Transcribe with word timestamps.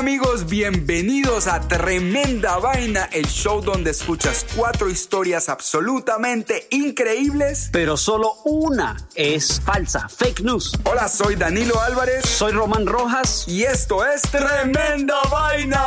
Amigos, 0.00 0.46
bienvenidos 0.48 1.46
a 1.46 1.60
Tremenda 1.60 2.56
Vaina, 2.58 3.04
el 3.12 3.26
show 3.26 3.60
donde 3.60 3.90
escuchas 3.90 4.46
cuatro 4.56 4.88
historias 4.88 5.50
absolutamente 5.50 6.66
increíbles. 6.70 7.68
pero 7.70 7.98
solo 7.98 8.32
una 8.46 8.96
es 9.14 9.60
falsa, 9.60 10.08
fake 10.08 10.40
news. 10.40 10.72
Hola, 10.84 11.06
soy 11.06 11.34
Danilo 11.36 11.78
Álvarez 11.82 12.24
Soy 12.24 12.52
Román 12.52 12.86
Rojas. 12.86 13.44
y 13.46 13.64
esto 13.64 14.02
es 14.06 14.22
Tremenda 14.22 15.16
Vaina. 15.30 15.84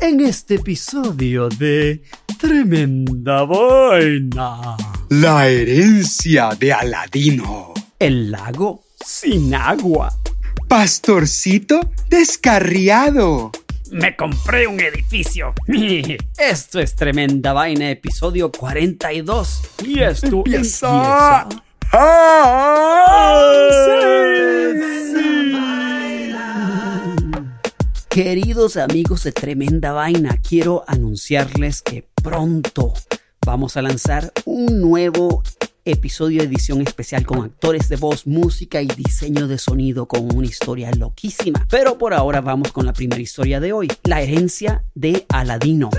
en 0.00 0.20
este 0.20 0.56
episodio 0.56 1.48
de 1.48 2.02
Tremenda 2.38 3.44
Vaina. 3.44 4.76
La 5.08 5.48
herencia 5.48 6.50
de 6.50 6.70
Aladino. 6.74 7.72
El 7.98 8.30
lago 8.30 8.84
sin 9.02 9.54
agua. 9.54 10.12
Pastorcito 10.68 11.80
descarriado. 12.10 13.50
Me 13.90 14.14
compré 14.14 14.66
un 14.66 14.78
edificio. 14.80 15.54
Esto 16.38 16.78
es 16.78 16.94
Tremenda 16.94 17.54
Vaina, 17.54 17.90
episodio 17.90 18.52
42. 18.52 19.62
Y 19.86 20.00
esto 20.00 20.26
Empieza. 20.44 21.46
empieza. 21.46 21.48
¡Ah! 21.92 23.38
Queridos 28.10 28.76
amigos 28.76 29.24
de 29.24 29.32
Tremenda 29.32 29.92
Vaina, 29.92 30.38
quiero 30.46 30.84
anunciarles 30.86 31.80
que 31.82 32.04
pronto 32.22 32.92
vamos 33.46 33.76
a 33.76 33.82
lanzar 33.82 34.32
un 34.44 34.80
nuevo 34.80 35.42
episodio 35.90 36.42
de 36.42 36.48
edición 36.48 36.82
especial 36.82 37.24
con 37.26 37.44
actores 37.44 37.88
de 37.88 37.96
voz, 37.96 38.26
música 38.26 38.82
y 38.82 38.86
diseño 38.86 39.48
de 39.48 39.58
sonido 39.58 40.06
con 40.06 40.34
una 40.34 40.46
historia 40.46 40.90
loquísima. 40.92 41.66
Pero 41.70 41.98
por 41.98 42.14
ahora 42.14 42.40
vamos 42.40 42.72
con 42.72 42.86
la 42.86 42.92
primera 42.92 43.20
historia 43.20 43.60
de 43.60 43.72
hoy, 43.72 43.88
la 44.04 44.20
herencia 44.20 44.84
de 44.94 45.26
Aladino. 45.28 45.90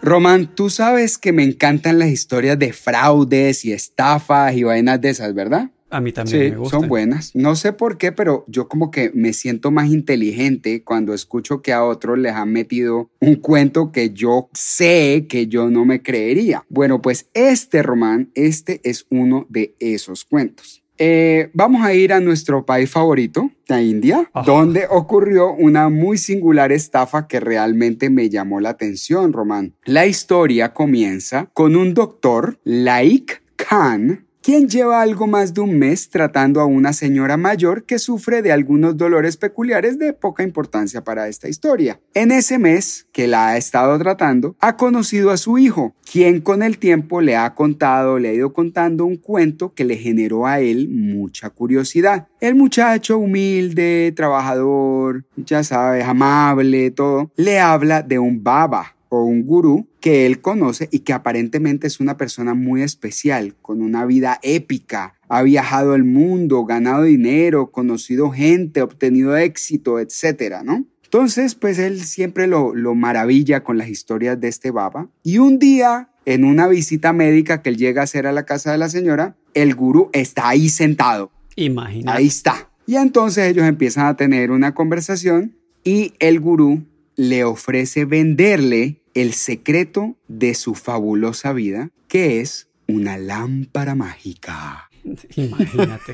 Román, 0.00 0.54
tú 0.54 0.70
sabes 0.70 1.18
que 1.18 1.32
me 1.32 1.42
encantan 1.42 1.98
las 1.98 2.08
historias 2.08 2.58
de 2.58 2.72
fraudes 2.72 3.64
y 3.64 3.72
estafas 3.72 4.54
y 4.54 4.62
vainas 4.62 5.00
de 5.00 5.10
esas, 5.10 5.34
¿verdad? 5.34 5.70
A 5.90 6.00
mí 6.00 6.12
también 6.12 6.42
Sí, 6.44 6.50
me 6.50 6.56
gusta. 6.58 6.78
son 6.78 6.88
buenas. 6.88 7.34
No 7.34 7.56
sé 7.56 7.72
por 7.72 7.96
qué, 7.98 8.12
pero 8.12 8.44
yo 8.48 8.68
como 8.68 8.90
que 8.90 9.10
me 9.14 9.32
siento 9.32 9.70
más 9.70 9.88
inteligente 9.88 10.82
cuando 10.84 11.14
escucho 11.14 11.62
que 11.62 11.72
a 11.72 11.84
otros 11.84 12.18
les 12.18 12.32
han 12.34 12.52
metido 12.52 13.10
un 13.20 13.36
cuento 13.36 13.90
que 13.90 14.10
yo 14.10 14.48
sé 14.52 15.26
que 15.28 15.46
yo 15.46 15.70
no 15.70 15.84
me 15.84 16.02
creería. 16.02 16.64
Bueno, 16.68 17.00
pues 17.00 17.28
este 17.34 17.82
Román, 17.82 18.30
este 18.34 18.80
es 18.84 19.06
uno 19.10 19.46
de 19.48 19.74
esos 19.78 20.24
cuentos. 20.24 20.82
Eh, 21.00 21.50
vamos 21.54 21.84
a 21.84 21.94
ir 21.94 22.12
a 22.12 22.18
nuestro 22.18 22.66
país 22.66 22.90
favorito, 22.90 23.52
la 23.68 23.80
India, 23.80 24.28
donde 24.44 24.86
ocurrió 24.90 25.52
una 25.54 25.88
muy 25.90 26.18
singular 26.18 26.72
estafa 26.72 27.28
que 27.28 27.38
realmente 27.38 28.10
me 28.10 28.28
llamó 28.28 28.58
la 28.60 28.70
atención, 28.70 29.32
Román. 29.32 29.74
La 29.84 30.06
historia 30.06 30.74
comienza 30.74 31.48
con 31.54 31.76
un 31.76 31.94
doctor, 31.94 32.58
Laik 32.64 33.42
Khan, 33.54 34.26
quien 34.42 34.68
lleva 34.68 35.02
algo 35.02 35.26
más 35.26 35.54
de 35.54 35.60
un 35.60 35.78
mes 35.78 36.10
tratando 36.10 36.60
a 36.60 36.66
una 36.66 36.92
señora 36.92 37.36
mayor 37.36 37.84
que 37.84 37.98
sufre 37.98 38.42
de 38.42 38.52
algunos 38.52 38.96
dolores 38.96 39.36
peculiares 39.36 39.98
de 39.98 40.12
poca 40.12 40.42
importancia 40.42 41.02
para 41.04 41.28
esta 41.28 41.48
historia. 41.48 42.00
En 42.14 42.32
ese 42.32 42.58
mes 42.58 43.06
que 43.12 43.26
la 43.26 43.48
ha 43.48 43.56
estado 43.56 43.98
tratando, 43.98 44.56
ha 44.60 44.76
conocido 44.76 45.30
a 45.30 45.36
su 45.36 45.58
hijo, 45.58 45.94
quien 46.10 46.40
con 46.40 46.62
el 46.62 46.78
tiempo 46.78 47.20
le 47.20 47.36
ha 47.36 47.54
contado, 47.54 48.18
le 48.18 48.28
ha 48.28 48.34
ido 48.34 48.52
contando 48.52 49.04
un 49.04 49.16
cuento 49.16 49.74
que 49.74 49.84
le 49.84 49.96
generó 49.96 50.46
a 50.46 50.60
él 50.60 50.88
mucha 50.88 51.50
curiosidad. 51.50 52.28
El 52.40 52.54
muchacho 52.54 53.18
humilde, 53.18 54.12
trabajador, 54.14 55.24
ya 55.36 55.62
sabes, 55.64 56.04
amable, 56.04 56.90
todo, 56.90 57.32
le 57.36 57.60
habla 57.60 58.02
de 58.02 58.18
un 58.18 58.42
baba 58.42 58.97
o 59.08 59.24
un 59.24 59.44
gurú 59.44 59.86
que 60.00 60.26
él 60.26 60.40
conoce 60.40 60.88
y 60.90 61.00
que 61.00 61.12
aparentemente 61.12 61.86
es 61.86 62.00
una 62.00 62.16
persona 62.16 62.54
muy 62.54 62.82
especial, 62.82 63.54
con 63.62 63.82
una 63.82 64.04
vida 64.04 64.38
épica. 64.42 65.14
Ha 65.28 65.42
viajado 65.42 65.94
el 65.94 66.04
mundo, 66.04 66.64
ganado 66.64 67.04
dinero, 67.04 67.70
conocido 67.70 68.30
gente, 68.30 68.82
obtenido 68.82 69.36
éxito, 69.36 69.98
etcétera, 69.98 70.62
¿no? 70.62 70.84
Entonces, 71.04 71.54
pues 71.54 71.78
él 71.78 72.02
siempre 72.02 72.46
lo, 72.46 72.74
lo 72.74 72.94
maravilla 72.94 73.64
con 73.64 73.78
las 73.78 73.88
historias 73.88 74.38
de 74.40 74.48
este 74.48 74.70
baba. 74.70 75.08
Y 75.22 75.38
un 75.38 75.58
día, 75.58 76.10
en 76.26 76.44
una 76.44 76.68
visita 76.68 77.14
médica 77.14 77.62
que 77.62 77.70
él 77.70 77.78
llega 77.78 78.02
a 78.02 78.04
hacer 78.04 78.26
a 78.26 78.32
la 78.32 78.44
casa 78.44 78.72
de 78.72 78.78
la 78.78 78.90
señora, 78.90 79.34
el 79.54 79.74
gurú 79.74 80.10
está 80.12 80.50
ahí 80.50 80.68
sentado. 80.68 81.30
Imagínate. 81.56 82.18
Ahí 82.18 82.26
está. 82.26 82.68
Y 82.86 82.96
entonces 82.96 83.48
ellos 83.48 83.66
empiezan 83.66 84.06
a 84.06 84.16
tener 84.16 84.50
una 84.50 84.74
conversación 84.74 85.56
y 85.82 86.12
el 86.18 86.40
gurú 86.40 86.84
le 87.18 87.42
ofrece 87.42 88.04
venderle 88.04 89.02
el 89.12 89.32
secreto 89.32 90.16
de 90.28 90.54
su 90.54 90.76
fabulosa 90.76 91.52
vida, 91.52 91.90
que 92.06 92.40
es 92.40 92.68
una 92.86 93.18
lámpara 93.18 93.96
mágica. 93.96 94.88
Imagínate. 95.36 96.12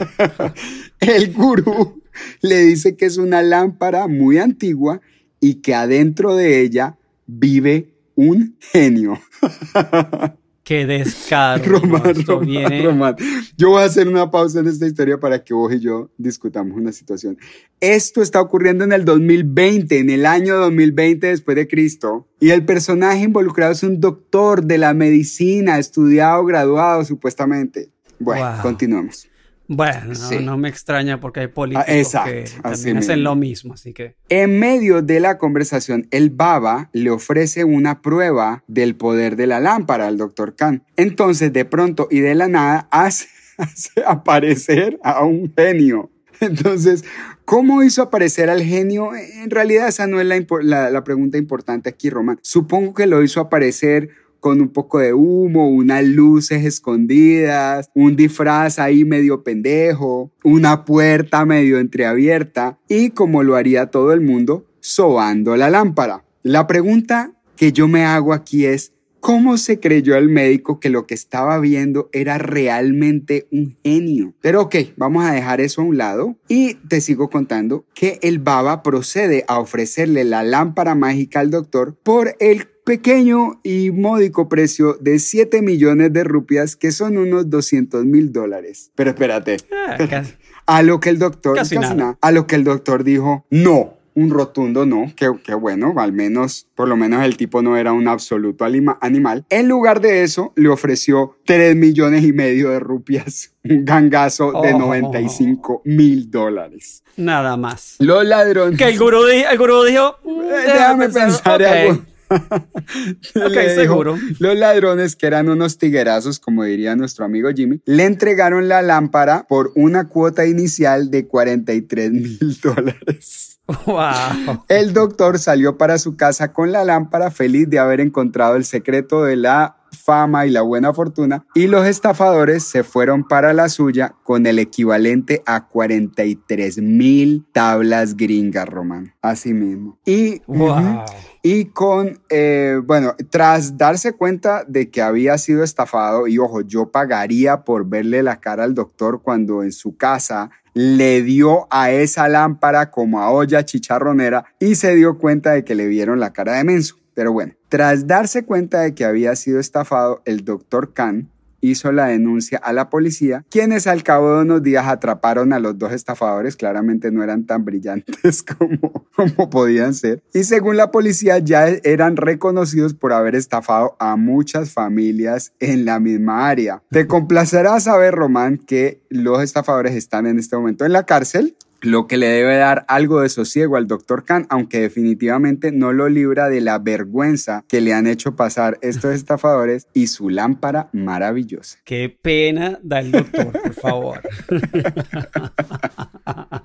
El 1.01 1.35
gurú 1.35 2.03
le 2.41 2.61
dice 2.61 2.97
que 2.97 3.05
es 3.05 3.19
una 3.19 3.43
lámpara 3.43 4.09
muy 4.09 4.39
antigua 4.39 5.03
y 5.41 5.57
que 5.57 5.75
adentro 5.75 6.37
de 6.37 6.63
ella 6.63 6.97
vive 7.27 7.93
un 8.15 8.57
genio. 8.61 9.21
Qué 10.65 10.87
descaro. 10.87 11.63
Román, 11.81 12.07
Esto 12.07 12.33
Román, 12.41 12.47
viene- 12.47 12.83
Román. 12.83 13.17
Yo 13.57 13.71
voy 13.71 13.83
a 13.83 13.85
hacer 13.85 14.09
una 14.09 14.31
pausa 14.31 14.61
en 14.61 14.67
esta 14.69 14.87
historia 14.87 15.19
para 15.21 15.45
que 15.45 15.53
vos 15.55 15.73
y 15.73 15.79
yo 15.81 16.11
discutamos 16.17 16.77
una 16.77 16.91
situación. 16.91 17.37
Esto 17.81 18.23
está 18.23 18.41
ocurriendo 18.41 18.83
en 18.85 18.93
el 18.93 19.05
2020, 19.05 19.99
en 19.99 20.11
el 20.11 20.25
año 20.27 20.57
2020 20.57 21.27
después 21.27 21.55
de 21.57 21.69
Cristo. 21.69 22.27
Y 22.41 22.51
el 22.51 22.65
personaje 22.65 23.21
involucrado 23.25 23.73
es 23.73 23.83
un 23.83 24.01
doctor 24.01 24.65
de 24.65 24.79
la 24.79 24.95
medicina, 24.95 25.79
estudiado, 25.79 26.45
graduado 26.47 27.05
supuestamente. 27.05 27.91
Bueno, 28.19 28.53
Wow. 28.55 28.63
continuemos. 28.63 29.29
Bueno, 29.67 30.01
no, 30.09 30.15
Sí. 30.15 30.39
no 30.43 30.59
me 30.59 30.69
extraña 30.69 31.21
porque 31.21 31.41
hay 31.41 31.47
políticos 31.47 31.87
Ah, 31.89 31.97
exacto, 31.97 32.31
que 32.31 32.45
también 32.63 32.97
mismo. 32.97 32.99
hacen 32.99 33.25
lo 33.25 33.35
mismo, 33.35 33.75
así 33.75 33.93
que 33.95 34.15
En 34.29 34.59
medio 34.59 35.01
de 35.01 35.21
la 35.21 35.39
conversación, 35.39 36.07
el 36.11 36.29
baba 36.31 36.91
le 36.93 37.11
ofrece 37.11 37.65
una 37.65 38.03
prueba 38.03 38.63
del 38.69 38.95
poder 38.95 39.37
de 39.37 39.47
la 39.47 39.61
lámpara 39.61 40.07
al 40.07 40.19
doctor 40.19 40.55
Khan. 40.55 40.83
Entonces, 40.97 41.53
de 41.53 41.65
pronto 41.65 42.09
y 42.11 42.21
de 42.21 42.35
la 42.35 42.49
nada, 42.49 42.89
hace, 42.91 43.27
hace 43.57 44.03
aparecer 44.07 44.99
a 45.03 45.25
un 45.25 45.53
genio. 45.57 46.11
Entonces, 46.41 47.05
¿cómo 47.47 47.83
hizo 47.83 48.03
aparecer 48.03 48.51
al 48.51 48.63
genio? 48.63 49.13
En 49.15 49.49
realidad, 49.51 49.89
esa 49.89 50.07
no 50.07 50.21
es 50.21 50.27
la- 50.27 50.91
la 50.91 51.05
pregunta 51.05 51.39
importante 51.39 51.89
aquí, 51.89 52.11
Román. 52.11 52.39
Supongo 52.43 52.93
que 52.93 53.07
lo 53.07 53.23
hizo 53.23 53.41
aparecer 53.41 54.11
con 54.45 54.61
un 54.61 54.69
poco 54.69 54.99
de 54.99 55.15
humo, 55.15 55.71
unas 55.71 56.05
luces 56.05 56.67
escondidas, 56.67 57.89
un 57.95 58.15
disfraz 58.15 58.79
ahí 58.79 59.03
medio 59.03 59.43
pendejo, 59.43 60.33
una 60.43 60.85
puerta 60.85 61.47
medio 61.47 61.79
entreabierta 61.79 62.79
y 62.87 63.09
como 63.09 63.43
lo 63.43 63.57
haría 63.57 63.87
todo 63.87 64.13
el 64.13 64.21
mundo, 64.21 64.67
sobando 64.81 65.57
la 65.57 65.71
lámpara. 65.71 66.27
La 66.43 66.67
pregunta 66.67 67.33
que 67.57 67.73
yo 67.73 67.89
me 67.89 68.05
hago 68.05 68.35
aquí 68.35 68.67
es, 68.67 68.93
¿Cómo 69.25 69.57
se 69.57 69.81
creyó 69.81 70.17
el 70.17 70.29
médico 70.29 70.81
que 70.81 70.91
lo 70.91 71.07
que 71.07 71.15
estaba 71.15 71.59
viendo 71.59 72.11
era 72.13 72.37
realmente 72.37 73.49
un 73.51 73.79
genio? 73.83 74.35
Pero 74.43 74.61
ok, 74.61 74.77
vamos 74.99 75.25
a 75.25 75.33
dejar 75.33 75.63
eso 75.63 75.81
a 75.81 75.85
un 75.85 75.97
lado 75.97 76.37
y 76.47 76.75
te 76.75 77.01
sigo 77.01 77.31
contando 77.31 77.87
que 77.95 78.19
el 78.21 78.39
baba 78.39 78.83
procede 78.83 79.47
a 79.49 79.61
ofrecerle 79.61 80.25
la 80.25 80.43
lámpara 80.43 80.95
mágica 80.95 81.41
al 81.41 81.51
doctor 81.51 81.97
por 82.03 82.37
el 82.39 82.69
pequeño 82.85 83.61
y 83.63 83.91
módico 83.91 84.49
precio 84.49 84.95
de 85.01 85.19
7 85.19 85.63
millones 85.63 86.13
de 86.13 86.23
rupias, 86.25 86.77
que 86.77 86.93
son 86.93 87.17
unos 87.19 87.49
200 87.51 88.05
mil 88.05 88.33
dólares. 88.33 88.91
Pero 88.95 89.11
espérate, 89.11 89.57
ah, 89.89 89.97
casi, 90.09 90.35
A 90.67 90.83
lo 90.83 90.99
que 91.01 91.11
el 91.11 91.19
doctor, 91.19 91.57
Casi 91.57 91.77
nada. 91.79 92.17
a 92.21 92.31
lo 92.33 92.47
que 92.47 92.55
el 92.57 92.65
doctor 92.65 93.05
dijo, 93.05 93.45
no, 93.51 93.99
un 94.15 94.31
rotundo 94.31 94.87
no, 94.87 95.13
que, 95.17 95.31
que 95.45 95.55
bueno, 95.55 95.93
al 95.99 96.13
menos, 96.13 96.69
por 96.75 96.89
lo 96.89 96.97
menos 96.97 97.23
el 97.25 97.37
tipo 97.37 97.61
no 97.63 97.77
era 97.77 97.93
un 97.93 98.07
absoluto 98.09 98.65
animal. 98.65 99.45
En 99.51 99.69
lugar 99.69 100.01
de 100.01 100.23
eso, 100.23 100.53
le 100.57 100.69
ofreció 100.69 101.37
3 101.47 101.75
millones 101.77 102.25
y 102.25 102.33
medio 102.33 102.71
de 102.71 102.81
rupias, 102.81 103.53
un 103.65 103.85
gangazo 103.85 104.53
de 104.63 104.73
Oh. 104.73 104.79
95 104.79 105.83
mil 105.85 106.31
dólares. 106.31 107.03
Nada 107.17 107.57
más. 107.57 107.97
Los 107.99 108.25
ladrones. 108.25 108.79
Que 108.79 108.85
el 108.89 108.99
gurú, 108.99 109.27
di- 109.27 109.43
el 109.51 109.59
gurú 109.59 109.83
dijo, 109.85 110.17
"Mm, 110.25 110.41
Eh, 110.41 110.63
Déjame 110.67 111.09
pensar 111.11 111.61
ok". 111.61 111.69
algo. 111.69 112.03
Ok, 113.35 113.51
Le 113.51 113.63
dijo, 113.63 113.81
seguro. 113.81 114.19
Los 114.39 114.57
ladrones, 114.57 115.17
que 115.17 115.27
eran 115.27 115.49
unos 115.49 115.79
tiguerazos, 115.79 116.39
como 116.39 116.65
diría 116.65 116.97
nuestro 116.97 117.25
amigo 117.25 117.51
Jimmy, 117.55 117.81
le 117.85 118.05
entregaron 118.05 118.69
la 118.69 118.83
lámpara 118.83 119.47
por 119.49 119.73
una 119.75 120.09
cuota 120.09 120.47
inicial 120.47 121.11
de 121.11 121.27
43 121.27 122.13
mil 122.13 122.39
dólares. 122.63 123.61
Wow. 123.87 124.65
El 124.69 124.93
doctor 124.93 125.39
salió 125.39 125.79
para 125.79 125.99
su 125.99 126.17
casa 126.17 126.53
con 126.53 126.71
la 126.71 126.85
lámpara, 126.85 127.31
feliz 127.31 127.69
de 127.71 127.79
haber 127.79 128.01
encontrado 128.01 128.57
el 128.57 128.65
secreto 128.65 129.25
de 129.25 129.37
la 129.37 129.77
fama 129.95 130.47
y 130.47 130.51
la 130.51 130.63
buena 130.63 130.93
fortuna, 130.93 131.47
y 131.55 131.67
los 131.67 131.87
estafadores 131.87 132.65
se 132.65 132.85
fueron 132.85 133.25
para 133.25 133.53
la 133.53 133.69
suya 133.69 134.15
con 134.23 134.47
el 134.47 134.59
equivalente 134.59 135.43
a 135.47 135.67
43 135.67 136.79
mil 136.79 137.47
tablas 137.53 138.17
gringas, 138.17 138.69
Román. 138.69 139.15
Así 139.23 139.55
mismo. 139.55 139.99
Y, 140.05 140.43
Wow. 140.47 141.05
y 141.43 141.67
con, 141.67 142.21
eh, 142.29 142.81
bueno, 142.85 143.15
tras 143.31 143.77
darse 143.79 144.13
cuenta 144.13 144.65
de 144.67 144.91
que 144.91 145.03
había 145.03 145.39
sido 145.39 145.63
estafado, 145.63 146.27
y 146.27 146.39
ojo, 146.39 146.61
yo 146.61 146.91
pagaría 146.91 147.65
por 147.65 147.89
verle 147.89 148.23
la 148.23 148.41
cara 148.41 148.65
al 148.65 148.75
doctor 148.75 149.23
cuando 149.23 149.63
en 149.63 149.73
su 149.73 149.97
casa 149.97 150.51
le 150.75 151.23
dio 151.23 151.69
a 151.71 151.93
esa 151.93 152.29
lámpara 152.29 152.91
como 152.91 153.21
a 153.21 153.31
olla 153.31 153.65
chicharronera 153.65 154.45
y 154.59 154.75
se 154.75 154.95
dio 154.97 155.19
cuenta 155.19 155.53
de 155.53 155.65
que 155.65 155.77
le 155.77 155.87
vieron 155.87 156.19
la 156.19 156.33
cara 156.33 156.55
de 156.55 156.65
menso. 156.65 156.97
Pero 157.15 157.33
bueno, 157.33 157.53
tras 157.75 158.07
darse 158.07 158.45
cuenta 158.45 158.83
de 158.83 158.95
que 158.95 159.05
había 159.05 159.35
sido 159.35 159.59
estafado, 159.59 160.23
el 160.27 160.45
doctor 160.45 160.93
Khan 160.93 161.29
hizo 161.61 161.91
la 161.91 162.07
denuncia 162.07 162.57
a 162.59 162.73
la 162.73 162.89
policía, 162.89 163.45
quienes 163.51 163.89
al 163.89 164.05
cabo 164.05 164.37
de 164.37 164.43
unos 164.43 164.63
días 164.63 164.87
atraparon 164.87 165.53
a 165.53 165.59
los 165.59 165.77
dos 165.77 165.91
estafadores, 165.91 166.55
claramente 166.55 167.11
no 167.11 167.25
eran 167.25 167.47
tan 167.47 167.65
brillantes 167.65 168.45
como, 168.59 169.09
como 169.17 169.51
podían 169.51 169.93
ser, 169.93 170.23
y 170.33 170.45
según 170.45 170.77
la 170.77 170.93
policía 170.93 171.39
ya 171.39 171.67
eran 171.67 172.17
reconocidos 172.17 172.95
por 172.95 173.13
haber 173.13 173.35
estafado 173.35 173.97
a 173.99 174.15
muchas 174.15 174.71
familias 174.71 175.53
en 175.59 175.85
la 175.85 175.99
misma 175.99 176.47
área. 176.47 176.81
Te 176.91 177.09
complacerá 177.09 177.81
saber, 177.81 178.15
Román, 178.15 178.59
que 178.59 179.03
los 179.09 179.43
estafadores 179.43 179.97
están 179.97 180.29
en 180.29 180.39
este 180.39 180.57
momento 180.57 180.85
en 180.85 180.93
la 180.93 181.07
cárcel, 181.07 181.57
lo 181.85 182.07
que 182.07 182.17
le 182.17 182.27
debe 182.27 182.57
dar 182.57 182.85
algo 182.89 183.21
de 183.21 183.29
sosiego 183.29 183.77
al 183.77 183.87
doctor 183.87 184.25
Khan, 184.25 184.47
aunque 184.49 184.81
definitivamente 184.81 185.73
no 185.73 185.93
lo 185.93 186.09
libra 186.09 186.49
de 186.49 186.61
la 186.61 186.79
vergüenza 186.79 187.65
que 187.69 187.81
le 187.81 187.93
han 187.93 188.07
hecho 188.07 188.37
pasar 188.37 188.79
estos 188.83 189.15
estafadores 189.15 189.87
y 189.93 190.09
su 190.09 190.31
lámpara 190.31 190.89
maravillosa. 190.93 191.79
Qué 191.85 192.17
pena 192.21 192.79
da 192.83 193.01
el 193.01 193.13
doctor, 193.13 193.53
por 193.53 193.75
favor. 193.75 194.21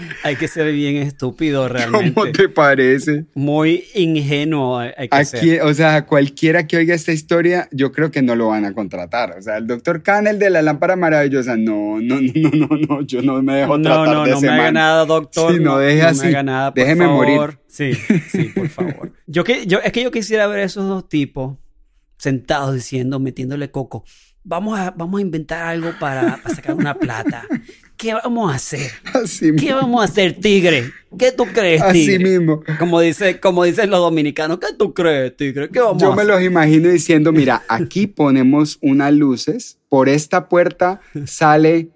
hay 0.22 0.36
que 0.36 0.48
ser 0.48 0.72
bien 0.72 0.96
estúpido 0.96 1.68
realmente. 1.68 2.12
¿Cómo 2.14 2.32
te 2.32 2.48
parece? 2.48 3.26
Muy 3.34 3.84
ingenuo 3.94 4.78
hay 4.78 5.08
que 5.08 5.16
Aquí, 5.16 5.24
ser. 5.24 5.62
o 5.62 5.72
sea, 5.74 6.06
cualquiera 6.06 6.66
que 6.66 6.76
oiga 6.76 6.94
esta 6.94 7.12
historia, 7.12 7.68
yo 7.72 7.92
creo 7.92 8.10
que 8.10 8.22
no 8.22 8.34
lo 8.34 8.48
van 8.48 8.64
a 8.64 8.72
contratar. 8.72 9.36
O 9.38 9.42
sea, 9.42 9.56
el 9.58 9.66
doctor 9.66 10.02
Khan, 10.02 10.26
el 10.26 10.38
de 10.38 10.50
la 10.50 10.62
lámpara 10.62 10.96
maravillosa, 10.96 11.56
no, 11.56 12.00
no, 12.00 12.20
no, 12.20 12.50
no, 12.52 12.68
no, 12.88 13.02
yo 13.02 13.22
no 13.22 13.42
me 13.42 13.54
dejo 13.56 13.78
No, 13.78 13.84
tratar 13.84 14.14
no, 14.14 14.24
de 14.24 14.30
no 14.32 14.36
ese 14.38 14.46
me 14.46 14.52
haga 14.52 14.72
nada, 14.72 15.04
doctor. 15.06 15.52
Sí, 15.54 15.60
no 15.62 15.78
deje 15.78 16.02
así. 16.02 16.22
me 16.22 16.28
haga 16.28 16.42
nada, 16.42 16.74
por 16.74 16.82
Déjeme 16.82 17.04
favor. 17.06 17.26
morir. 17.28 17.58
Sí, 17.68 17.92
sí, 17.94 18.44
por 18.54 18.68
favor. 18.68 19.12
Yo 19.26 19.44
que, 19.44 19.64
yo, 19.66 19.78
es 19.78 19.92
que 19.92 20.02
yo 20.02 20.10
quisiera 20.10 20.48
ver 20.48 20.58
a 20.58 20.64
esos 20.64 20.88
dos 20.88 21.08
tipos 21.08 21.56
sentados 22.16 22.74
diciendo, 22.74 23.20
metiéndole 23.20 23.70
coco. 23.70 24.04
Vamos 24.42 24.78
a, 24.78 24.90
vamos 24.90 25.18
a 25.20 25.22
inventar 25.22 25.62
algo 25.62 25.92
para, 26.00 26.38
para 26.42 26.54
sacar 26.54 26.74
una 26.74 26.94
plata. 26.94 27.44
¿Qué 28.00 28.14
vamos 28.14 28.50
a 28.50 28.54
hacer? 28.54 28.90
Así, 29.12 29.54
¿Qué 29.56 29.74
vamos 29.74 30.00
a 30.00 30.04
hacer, 30.04 30.40
tigre? 30.40 30.90
¿Qué 31.18 31.32
tú 31.32 31.44
crees, 31.52 31.82
así 31.82 32.06
tigre? 32.06 32.38
mismo. 32.38 32.62
Como, 32.78 32.98
dice, 32.98 33.38
como 33.40 33.64
dicen 33.64 33.90
los 33.90 34.00
dominicanos, 34.00 34.58
¿qué 34.58 34.68
tú 34.78 34.94
crees, 34.94 35.36
tigre? 35.36 35.68
¿Qué 35.68 35.80
vamos 35.80 36.00
Yo 36.00 36.12
a 36.12 36.16
me 36.16 36.22
hacer? 36.22 36.34
los 36.34 36.42
imagino 36.42 36.88
diciendo, 36.88 37.30
mira, 37.30 37.62
aquí 37.68 38.06
ponemos 38.06 38.78
unas 38.80 39.12
luces, 39.12 39.78
por 39.90 40.08
esta 40.08 40.48
puerta 40.48 41.02
sale 41.26 41.90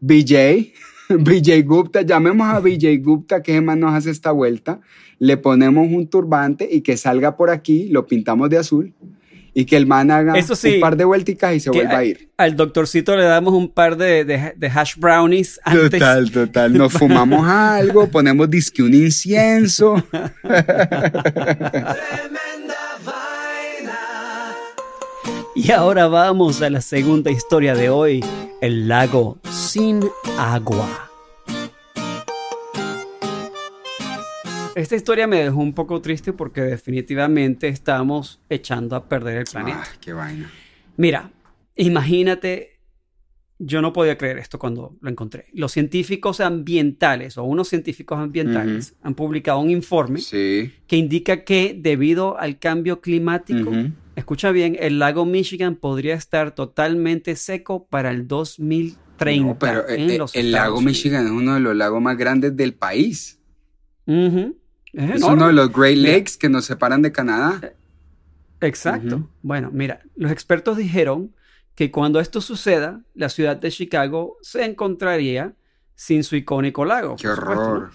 BJ, 0.00 0.72
BJ 1.08 1.62
Gupta, 1.64 2.02
llamemos 2.02 2.46
a 2.46 2.60
BJ 2.60 2.96
Gupta, 3.02 3.42
que 3.42 3.60
más 3.60 3.76
nos 3.76 3.94
hace 3.94 4.10
esta 4.10 4.30
vuelta, 4.30 4.80
le 5.18 5.36
ponemos 5.38 5.88
un 5.90 6.06
turbante 6.06 6.68
y 6.70 6.82
que 6.82 6.96
salga 6.96 7.36
por 7.36 7.50
aquí, 7.50 7.88
lo 7.88 8.06
pintamos 8.06 8.48
de 8.48 8.58
azul 8.58 8.94
y 9.60 9.64
que 9.64 9.76
el 9.76 9.86
man 9.88 10.08
haga 10.12 10.34
Eso 10.38 10.54
sí, 10.54 10.74
un 10.76 10.80
par 10.80 10.96
de 10.96 11.04
vuelticas 11.04 11.52
y 11.52 11.58
se 11.58 11.70
vuelva 11.70 11.98
a 11.98 12.04
ir. 12.04 12.28
Al 12.36 12.54
doctorcito 12.54 13.16
le 13.16 13.24
damos 13.24 13.52
un 13.54 13.68
par 13.68 13.96
de, 13.96 14.24
de- 14.24 14.52
de 14.56 14.66
hash 14.68 14.94
brownies 14.96 15.58
antes. 15.64 15.90
Total, 15.90 16.30
total. 16.30 16.72
Nos 16.74 16.92
fumamos 17.00 17.44
algo, 17.44 18.08
ponemos 18.08 18.48
disque 18.48 18.84
un 18.84 18.94
incienso. 18.94 19.96
Y 25.54 25.72
ahora 25.72 26.06
vamos 26.06 26.62
a 26.62 26.70
la 26.70 26.80
segunda 26.80 27.30
historia 27.30 27.74
de 27.74 27.90
hoy, 27.90 28.24
el 28.60 28.86
lago 28.88 29.38
sin 29.50 30.00
agua. 30.38 31.07
Esta 34.78 34.94
historia 34.94 35.26
me 35.26 35.42
dejó 35.42 35.58
un 35.58 35.72
poco 35.72 36.00
triste 36.00 36.32
porque 36.32 36.60
definitivamente 36.60 37.66
estamos 37.66 38.40
echando 38.48 38.94
a 38.94 39.08
perder 39.08 39.38
el 39.38 39.44
planeta. 39.44 39.82
Ay, 39.82 39.98
qué 40.00 40.12
vaina. 40.12 40.48
Mira, 40.96 41.32
imagínate, 41.74 42.78
yo 43.58 43.82
no 43.82 43.92
podía 43.92 44.16
creer 44.16 44.38
esto 44.38 44.60
cuando 44.60 44.96
lo 45.00 45.10
encontré. 45.10 45.46
Los 45.52 45.72
científicos 45.72 46.38
ambientales 46.40 47.38
o 47.38 47.42
unos 47.42 47.66
científicos 47.68 48.20
ambientales 48.20 48.94
han 49.02 49.14
publicado 49.16 49.58
un 49.58 49.70
informe 49.70 50.20
Sí. 50.20 50.72
que 50.86 50.96
indica 50.96 51.42
que 51.42 51.76
debido 51.76 52.38
al 52.38 52.60
cambio 52.60 53.00
climático, 53.00 53.72
escucha 54.14 54.52
bien, 54.52 54.76
el 54.78 55.00
lago 55.00 55.26
Michigan 55.26 55.74
podría 55.74 56.14
estar 56.14 56.54
totalmente 56.54 57.34
seco 57.34 57.88
para 57.88 58.12
el 58.12 58.28
2030. 58.28 59.44
No, 59.44 59.58
pero 59.58 59.88
en 59.88 60.08
eh, 60.08 60.14
eh, 60.14 60.18
los 60.18 60.36
el 60.36 60.46
Estados 60.46 60.52
lago 60.66 60.78
Unidos. 60.78 60.92
Michigan 60.92 61.26
es 61.26 61.32
uno 61.32 61.54
de 61.54 61.60
los 61.60 61.74
lagos 61.74 62.00
más 62.00 62.16
grandes 62.16 62.56
del 62.56 62.74
país. 62.74 63.40
Es 64.92 65.22
uno 65.22 65.46
de 65.46 65.52
los 65.52 65.72
Great 65.72 65.96
Mira. 65.96 66.12
Lakes 66.12 66.36
que 66.38 66.48
nos 66.48 66.64
separan 66.64 67.02
de 67.02 67.12
Canadá. 67.12 67.72
Exacto. 68.60 69.16
Ujú. 69.16 69.28
Bueno, 69.42 69.70
mira, 69.72 70.00
los 70.16 70.32
expertos 70.32 70.76
dijeron 70.76 71.34
que 71.74 71.90
cuando 71.90 72.20
esto 72.20 72.40
suceda, 72.40 73.00
la 73.14 73.28
ciudad 73.28 73.56
de 73.56 73.70
Chicago 73.70 74.36
se 74.42 74.64
encontraría 74.64 75.54
sin 75.94 76.24
su 76.24 76.36
icónico 76.36 76.84
lago. 76.84 77.16
Qué 77.16 77.28
por 77.28 77.36
supuesto, 77.36 77.64
¿no? 77.64 77.70
horror. 77.70 77.90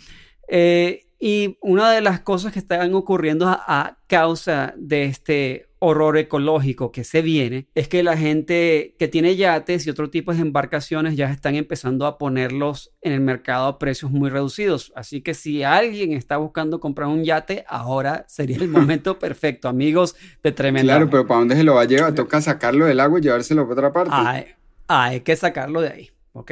Eh, 0.48 1.06
y 1.20 1.58
una 1.62 1.92
de 1.92 2.02
las 2.02 2.20
cosas 2.22 2.54
que 2.54 2.60
están 2.60 2.94
ocurriendo 2.94 3.48
a, 3.48 3.64
a 3.68 3.98
causa 4.08 4.74
de 4.78 5.06
este 5.06 5.70
horror 5.86 6.18
ecológico 6.18 6.94
que 6.94 7.04
se 7.04 7.22
viene 7.22 7.68
es 7.76 7.90
que 7.90 8.04
la 8.04 8.16
gente 8.16 8.96
que 8.98 9.10
tiene 9.10 9.36
yates 9.36 9.86
y 9.86 9.90
otro 9.90 10.10
tipo 10.10 10.34
de 10.34 10.40
embarcaciones 10.40 11.18
ya 11.18 11.30
están 11.30 11.56
empezando 11.56 12.06
a 12.06 12.18
ponerlos 12.18 12.94
en 13.02 13.12
el 13.12 13.20
mercado 13.20 13.66
a 13.68 13.80
precios 13.80 14.10
muy 14.10 14.30
reducidos. 14.30 14.94
Así 14.96 15.22
que 15.22 15.34
si 15.34 15.64
alguien 15.64 16.14
está 16.14 16.38
buscando 16.38 16.80
comprar 16.80 17.10
un 17.10 17.26
yate, 17.26 17.66
ahora 17.68 18.24
sería 18.30 18.58
el 18.58 18.68
momento 18.70 19.20
perfecto, 19.20 19.68
amigos 19.68 20.16
de 20.42 20.54
Tremenda. 20.54 20.94
Claro, 20.94 21.10
pero 21.10 21.28
¿para 21.28 21.40
dónde 21.42 21.58
se 21.58 21.64
lo 21.64 21.76
va 21.76 21.82
a 21.82 21.86
llevar? 21.86 22.16
Toca 22.16 22.40
sacarlo 22.40 22.86
del 22.86 23.02
agua 23.02 23.20
y 23.20 23.24
llevárselo 23.24 23.64
para 23.68 23.74
otra 23.74 23.92
parte. 23.92 24.12
hay, 24.14 24.46
hay 24.88 25.20
que 25.20 25.36
sacarlo 25.36 25.82
de 25.82 25.90
ahí, 25.90 26.12
¿ok? 26.32 26.52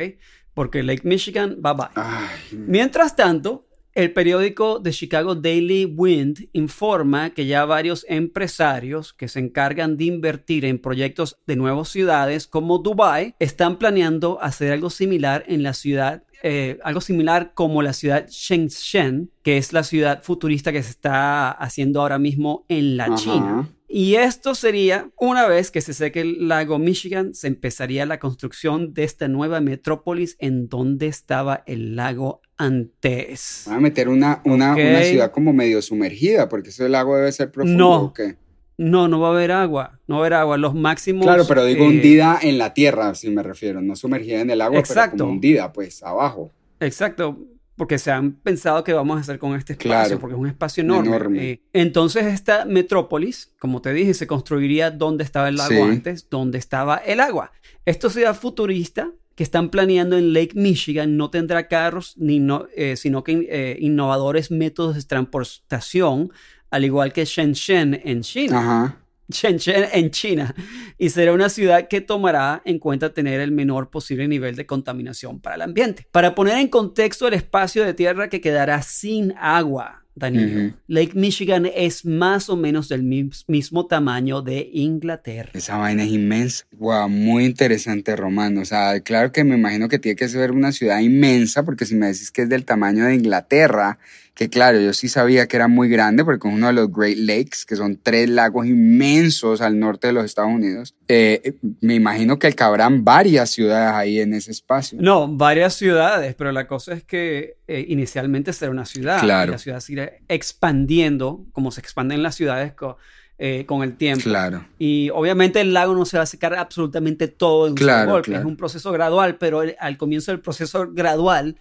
Porque 0.53 0.83
Lake 0.83 1.07
Michigan, 1.07 1.55
bye 1.61 1.73
bye. 1.73 1.87
Ay, 1.95 2.27
Mientras 2.51 3.15
tanto, 3.15 3.65
el 3.93 4.13
periódico 4.13 4.79
de 4.79 4.91
Chicago 4.91 5.35
Daily 5.35 5.85
Wind 5.85 6.49
informa 6.53 7.31
que 7.31 7.45
ya 7.45 7.65
varios 7.65 8.05
empresarios 8.07 9.13
que 9.13 9.27
se 9.27 9.39
encargan 9.39 9.97
de 9.97 10.05
invertir 10.05 10.65
en 10.65 10.79
proyectos 10.79 11.37
de 11.45 11.55
nuevas 11.55 11.89
ciudades 11.89 12.47
como 12.47 12.77
Dubai 12.77 13.35
están 13.39 13.77
planeando 13.77 14.41
hacer 14.41 14.71
algo 14.71 14.89
similar 14.89 15.43
en 15.47 15.63
la 15.63 15.73
ciudad, 15.73 16.23
eh, 16.43 16.79
algo 16.83 17.01
similar 17.01 17.53
como 17.53 17.81
la 17.81 17.93
ciudad 17.93 18.27
Shenzhen, 18.29 19.31
que 19.43 19.57
es 19.57 19.73
la 19.73 19.83
ciudad 19.83 20.23
futurista 20.23 20.71
que 20.71 20.83
se 20.83 20.91
está 20.91 21.51
haciendo 21.51 22.01
ahora 22.01 22.17
mismo 22.17 22.65
en 22.69 22.97
la 22.97 23.05
Ajá. 23.05 23.15
China. 23.15 23.69
Y 23.93 24.15
esto 24.15 24.55
sería, 24.55 25.09
una 25.19 25.47
vez 25.47 25.69
que 25.69 25.81
se 25.81 25.93
seque 25.93 26.21
el 26.21 26.47
lago 26.47 26.79
Michigan, 26.79 27.33
se 27.33 27.47
empezaría 27.47 28.05
la 28.05 28.19
construcción 28.19 28.93
de 28.93 29.03
esta 29.03 29.27
nueva 29.27 29.59
metrópolis 29.59 30.37
en 30.39 30.69
donde 30.69 31.07
estaba 31.07 31.63
el 31.65 31.97
lago 31.97 32.41
antes. 32.55 33.63
Van 33.67 33.75
a 33.75 33.79
meter 33.81 34.07
una, 34.07 34.41
una, 34.45 34.73
una 34.75 35.03
ciudad 35.03 35.31
como 35.31 35.51
medio 35.51 35.81
sumergida, 35.81 36.47
porque 36.47 36.69
ese 36.69 36.87
lago 36.87 37.17
debe 37.17 37.33
ser 37.33 37.51
profundo. 37.51 37.77
No. 37.77 38.01
¿o 38.03 38.13
qué? 38.13 38.37
No, 38.77 39.09
no 39.09 39.19
va 39.19 39.27
a 39.27 39.31
haber 39.31 39.51
agua, 39.51 39.99
no 40.07 40.15
va 40.15 40.21
a 40.21 40.23
haber 40.23 40.33
agua. 40.35 40.57
Los 40.57 40.73
máximos... 40.73 41.25
Claro, 41.25 41.45
pero 41.45 41.65
digo 41.65 41.83
eh, 41.83 41.87
hundida 41.89 42.39
en 42.41 42.57
la 42.57 42.73
tierra, 42.73 43.13
si 43.13 43.29
me 43.29 43.43
refiero, 43.43 43.81
no 43.81 43.97
sumergida 43.97 44.39
en 44.39 44.51
el 44.51 44.61
agua, 44.61 44.79
Exacto. 44.79 45.17
pero 45.17 45.25
como 45.25 45.33
hundida, 45.33 45.73
pues, 45.73 46.01
abajo. 46.01 46.49
Exacto, 46.79 47.37
porque 47.75 47.97
se 47.97 48.11
han 48.11 48.33
pensado 48.33 48.83
que 48.83 48.93
vamos 48.93 49.17
a 49.17 49.21
hacer 49.21 49.39
con 49.39 49.55
este 49.55 49.73
espacio, 49.73 49.89
Claro. 49.91 50.19
porque 50.19 50.35
es 50.35 50.39
un 50.39 50.47
espacio 50.47 50.83
enorme. 50.83 51.07
Enorme. 51.07 51.43
Eh, 51.51 51.63
entonces 51.73 52.25
esta 52.25 52.65
metrópolis, 52.65 53.53
como 53.59 53.81
te 53.81 53.91
dije, 53.93 54.13
se 54.13 54.27
construiría 54.27 54.91
donde 54.91 55.23
estaba 55.23 55.49
el 55.49 55.55
lago 55.55 55.69
Sí. 55.73 55.79
antes, 55.81 56.29
donde 56.29 56.57
estaba 56.57 56.97
el 56.97 57.19
agua. 57.19 57.51
Esta 57.85 58.09
ciudad 58.09 58.35
futurista 58.35 59.11
que 59.35 59.43
están 59.43 59.69
planeando 59.69 60.17
en 60.17 60.33
Lake 60.33 60.51
Michigan 60.55 61.17
no 61.17 61.29
tendrá 61.31 61.67
carros, 61.67 62.15
ni 62.17 62.39
no, 62.39 62.67
eh, 62.75 62.95
sino 62.97 63.23
que 63.23 63.47
eh, 63.49 63.77
innovadores 63.79 64.51
métodos 64.51 64.95
de 64.95 65.03
transportación, 65.03 66.31
al 66.69 66.85
igual 66.85 67.13
que 67.13 67.25
Shenzhen 67.25 67.99
en 68.03 68.21
China. 68.21 68.59
Ajá. 68.59 68.97
Shenzhen 69.33 69.85
en 69.91 70.11
China 70.11 70.53
y 70.97 71.09
será 71.09 71.33
una 71.33 71.49
ciudad 71.49 71.87
que 71.87 72.01
tomará 72.01 72.61
en 72.65 72.77
cuenta 72.79 73.13
tener 73.13 73.39
el 73.41 73.51
menor 73.51 73.89
posible 73.89 74.27
nivel 74.27 74.55
de 74.55 74.65
contaminación 74.65 75.39
para 75.39 75.55
el 75.55 75.61
ambiente. 75.63 76.05
Para 76.11 76.35
poner 76.35 76.57
en 76.59 76.67
contexto 76.67 77.27
el 77.27 77.33
espacio 77.33 77.83
de 77.83 77.93
tierra 77.93 78.29
que 78.29 78.41
quedará 78.41 78.81
sin 78.81 79.33
agua, 79.39 79.97
Danilo. 80.13 80.73
Lake 80.87 81.13
Michigan 81.15 81.65
es 81.73 82.05
más 82.05 82.49
o 82.49 82.57
menos 82.57 82.89
del 82.89 83.01
mis- 83.01 83.45
mismo 83.47 83.87
tamaño 83.87 84.41
de 84.41 84.69
Inglaterra. 84.73 85.51
Esa 85.53 85.77
vaina 85.77 86.03
es 86.03 86.09
inmensa. 86.09 86.65
Wow, 86.77 87.07
muy 87.07 87.45
interesante, 87.45 88.15
Román. 88.17 88.57
O 88.57 88.65
sea, 88.65 88.99
claro 88.99 89.31
que 89.31 89.45
me 89.45 89.55
imagino 89.55 89.87
que 89.87 89.99
tiene 89.99 90.17
que 90.17 90.27
ser 90.27 90.51
una 90.51 90.73
ciudad 90.73 90.99
inmensa, 90.99 91.63
porque 91.63 91.85
si 91.85 91.95
me 91.95 92.07
decís 92.07 92.29
que 92.29 92.41
es 92.41 92.49
del 92.49 92.65
tamaño 92.65 93.05
de 93.05 93.15
Inglaterra, 93.15 93.99
que 94.33 94.49
claro, 94.49 94.79
yo 94.79 94.93
sí 94.93 95.09
sabía 95.09 95.47
que 95.47 95.57
era 95.57 95.67
muy 95.67 95.89
grande, 95.89 96.23
porque 96.23 96.47
es 96.47 96.53
uno 96.53 96.67
de 96.67 96.73
los 96.73 96.91
Great 96.91 97.17
Lakes, 97.17 97.59
que 97.67 97.75
son 97.75 97.99
tres 98.01 98.29
lagos 98.29 98.65
inmensos 98.65 99.59
al 99.61 99.77
norte 99.77 100.07
de 100.07 100.13
los 100.13 100.25
Estados 100.25 100.51
Unidos. 100.51 100.95
Eh, 101.09 101.55
me 101.81 101.95
imagino 101.95 102.39
que 102.39 102.53
cabrán 102.53 103.03
varias 103.03 103.49
ciudades 103.51 103.93
ahí 103.93 104.19
en 104.21 104.33
ese 104.33 104.51
espacio. 104.51 104.97
No, 105.01 105.27
varias 105.27 105.73
ciudades, 105.75 106.33
pero 106.35 106.51
la 106.53 106.65
cosa 106.65 106.93
es 106.93 107.03
que 107.03 107.57
eh, 107.67 107.85
inicialmente 107.89 108.53
será 108.53 108.71
una 108.71 108.85
ciudad. 108.85 109.19
Claro. 109.19 109.51
Y 109.51 109.53
la 109.53 109.57
ciudad 109.59 109.79
se 109.81 109.93
irá 109.93 110.11
expandiendo, 110.29 111.45
como 111.51 111.71
se 111.71 111.81
expanden 111.81 112.23
las 112.23 112.35
ciudades 112.35 112.73
co- 112.73 112.97
eh, 113.37 113.65
con 113.65 113.81
el 113.83 113.97
tiempo. 113.97 114.23
Claro. 114.23 114.65
Y 114.79 115.09
obviamente 115.13 115.59
el 115.61 115.73
lago 115.73 115.93
no 115.95 116.05
se 116.05 116.17
va 116.17 116.23
a 116.23 116.27
secar 116.27 116.53
absolutamente 116.53 117.27
todo 117.27 117.65
de 117.65 117.71
un 117.71 117.75
Claro, 117.77 117.99
solo 118.01 118.11
golpe. 118.13 118.25
claro. 118.27 118.41
Es 118.41 118.47
un 118.47 118.57
proceso 118.57 118.91
gradual, 118.91 119.37
pero 119.37 119.63
el- 119.63 119.75
al 119.79 119.97
comienzo 119.97 120.31
del 120.31 120.39
proceso 120.41 120.87
gradual 120.91 121.57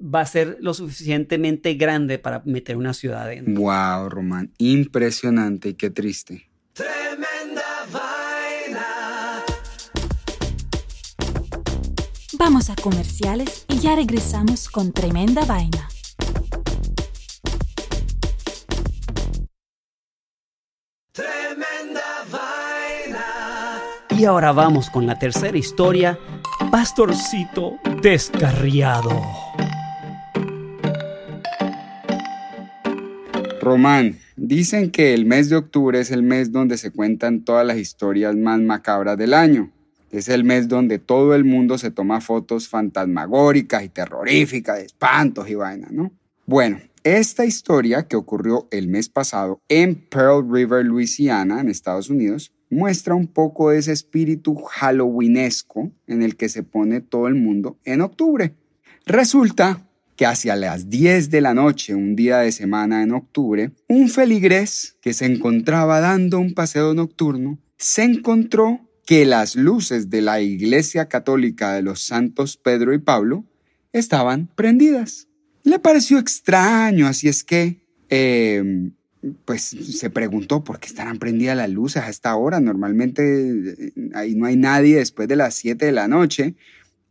va 0.00 0.20
a 0.20 0.26
ser 0.26 0.58
lo 0.60 0.74
suficientemente 0.74 1.74
grande 1.74 2.18
para 2.18 2.42
meter 2.44 2.76
una 2.76 2.94
ciudad 2.94 3.22
adentro. 3.22 3.54
Wow, 3.60 4.08
Román. 4.08 4.52
Impresionante 4.58 5.70
y 5.70 5.74
qué 5.74 5.90
triste. 5.90 6.48
Vamos 12.38 12.68
a 12.68 12.76
comerciales 12.76 13.64
y 13.68 13.78
ya 13.78 13.96
regresamos 13.96 14.68
con 14.68 14.92
tremenda 14.92 15.44
vaina. 15.46 15.88
Y 24.10 24.24
ahora 24.24 24.52
vamos 24.52 24.88
con 24.88 25.06
la 25.06 25.18
tercera 25.18 25.58
historia, 25.58 26.18
Pastorcito 26.70 27.72
Descarriado. 28.00 29.20
Román, 33.66 34.16
dicen 34.36 34.92
que 34.92 35.12
el 35.12 35.26
mes 35.26 35.50
de 35.50 35.56
octubre 35.56 35.98
es 35.98 36.12
el 36.12 36.22
mes 36.22 36.52
donde 36.52 36.78
se 36.78 36.92
cuentan 36.92 37.44
todas 37.44 37.66
las 37.66 37.78
historias 37.78 38.36
más 38.36 38.60
macabras 38.60 39.18
del 39.18 39.34
año. 39.34 39.72
Es 40.12 40.28
el 40.28 40.44
mes 40.44 40.68
donde 40.68 41.00
todo 41.00 41.34
el 41.34 41.44
mundo 41.44 41.76
se 41.76 41.90
toma 41.90 42.20
fotos 42.20 42.68
fantasmagóricas 42.68 43.82
y 43.82 43.88
terroríficas, 43.88 44.78
de 44.78 44.84
espantos 44.84 45.50
y 45.50 45.56
vainas, 45.56 45.90
¿no? 45.90 46.12
Bueno, 46.46 46.78
esta 47.02 47.44
historia 47.44 48.06
que 48.06 48.14
ocurrió 48.14 48.68
el 48.70 48.86
mes 48.86 49.08
pasado 49.08 49.60
en 49.68 49.96
Pearl 49.96 50.48
River, 50.48 50.84
Luisiana, 50.84 51.60
en 51.60 51.68
Estados 51.68 52.08
Unidos, 52.08 52.52
muestra 52.70 53.16
un 53.16 53.26
poco 53.26 53.70
de 53.70 53.78
ese 53.78 53.90
espíritu 53.90 54.54
halloweenesco 54.54 55.90
en 56.06 56.22
el 56.22 56.36
que 56.36 56.48
se 56.48 56.62
pone 56.62 57.00
todo 57.00 57.26
el 57.26 57.34
mundo 57.34 57.78
en 57.84 58.00
octubre. 58.00 58.54
Resulta 59.06 59.85
que 60.16 60.26
hacia 60.26 60.56
las 60.56 60.88
10 60.88 61.30
de 61.30 61.40
la 61.40 61.54
noche, 61.54 61.94
un 61.94 62.16
día 62.16 62.38
de 62.38 62.52
semana 62.52 63.02
en 63.02 63.12
octubre, 63.12 63.70
un 63.88 64.08
feligrés 64.08 64.96
que 65.00 65.12
se 65.12 65.26
encontraba 65.26 66.00
dando 66.00 66.38
un 66.38 66.54
paseo 66.54 66.94
nocturno 66.94 67.58
se 67.76 68.04
encontró 68.04 68.80
que 69.04 69.24
las 69.24 69.54
luces 69.54 70.10
de 70.10 70.22
la 70.22 70.40
iglesia 70.40 71.08
católica 71.08 71.74
de 71.74 71.82
los 71.82 72.02
santos 72.02 72.56
Pedro 72.56 72.92
y 72.92 72.98
Pablo 72.98 73.44
estaban 73.92 74.48
prendidas. 74.48 75.28
Le 75.62 75.78
pareció 75.78 76.18
extraño, 76.18 77.06
así 77.06 77.28
es 77.28 77.44
que, 77.44 77.82
eh, 78.08 78.90
pues 79.44 79.62
se 79.62 80.10
preguntó 80.10 80.62
por 80.64 80.78
qué 80.78 80.86
estarán 80.86 81.18
prendidas 81.18 81.56
las 81.56 81.70
luces 81.70 82.02
a 82.02 82.08
esta 82.08 82.34
hora. 82.36 82.60
Normalmente 82.60 83.22
eh, 83.22 83.92
ahí 84.14 84.34
no 84.34 84.46
hay 84.46 84.56
nadie 84.56 84.96
después 84.96 85.28
de 85.28 85.36
las 85.36 85.54
7 85.54 85.86
de 85.86 85.92
la 85.92 86.08
noche. 86.08 86.54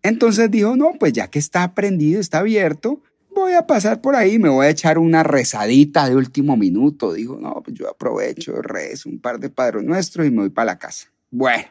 Entonces 0.05 0.51
dijo, 0.51 0.75
no, 0.75 0.93
pues 0.99 1.13
ya 1.13 1.27
que 1.29 1.39
está 1.39 1.73
prendido, 1.73 2.21
está 2.21 2.39
abierto, 2.39 3.01
voy 3.33 3.53
a 3.53 3.65
pasar 3.65 4.01
por 4.01 4.15
ahí, 4.15 4.37
me 4.37 4.49
voy 4.49 4.67
a 4.67 4.69
echar 4.69 4.99
una 4.99 5.23
rezadita 5.23 6.07
de 6.07 6.15
último 6.15 6.55
minuto. 6.55 7.13
Dijo, 7.13 7.39
no, 7.41 7.61
pues 7.63 7.75
yo 7.75 7.89
aprovecho, 7.89 8.61
rezo 8.61 9.09
un 9.09 9.19
par 9.19 9.39
de 9.39 9.49
padres 9.49 9.83
nuestros 9.83 10.27
y 10.27 10.31
me 10.31 10.41
voy 10.41 10.49
para 10.49 10.67
la 10.67 10.77
casa. 10.77 11.07
Bueno, 11.31 11.65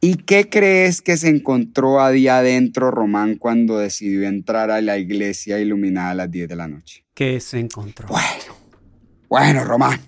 ¿y 0.00 0.14
qué 0.16 0.48
crees 0.48 1.02
que 1.02 1.16
se 1.16 1.28
encontró 1.28 2.00
a 2.00 2.10
día 2.10 2.38
adentro 2.38 2.92
Román 2.92 3.36
cuando 3.36 3.78
decidió 3.78 4.26
entrar 4.28 4.70
a 4.70 4.80
la 4.80 4.96
iglesia 4.96 5.58
iluminada 5.58 6.10
a 6.10 6.14
las 6.14 6.30
10 6.30 6.48
de 6.48 6.56
la 6.56 6.68
noche? 6.68 7.04
¿Qué 7.12 7.40
se 7.40 7.58
encontró? 7.58 8.06
Bueno, 8.08 8.54
bueno, 9.28 9.64
Román. 9.64 10.00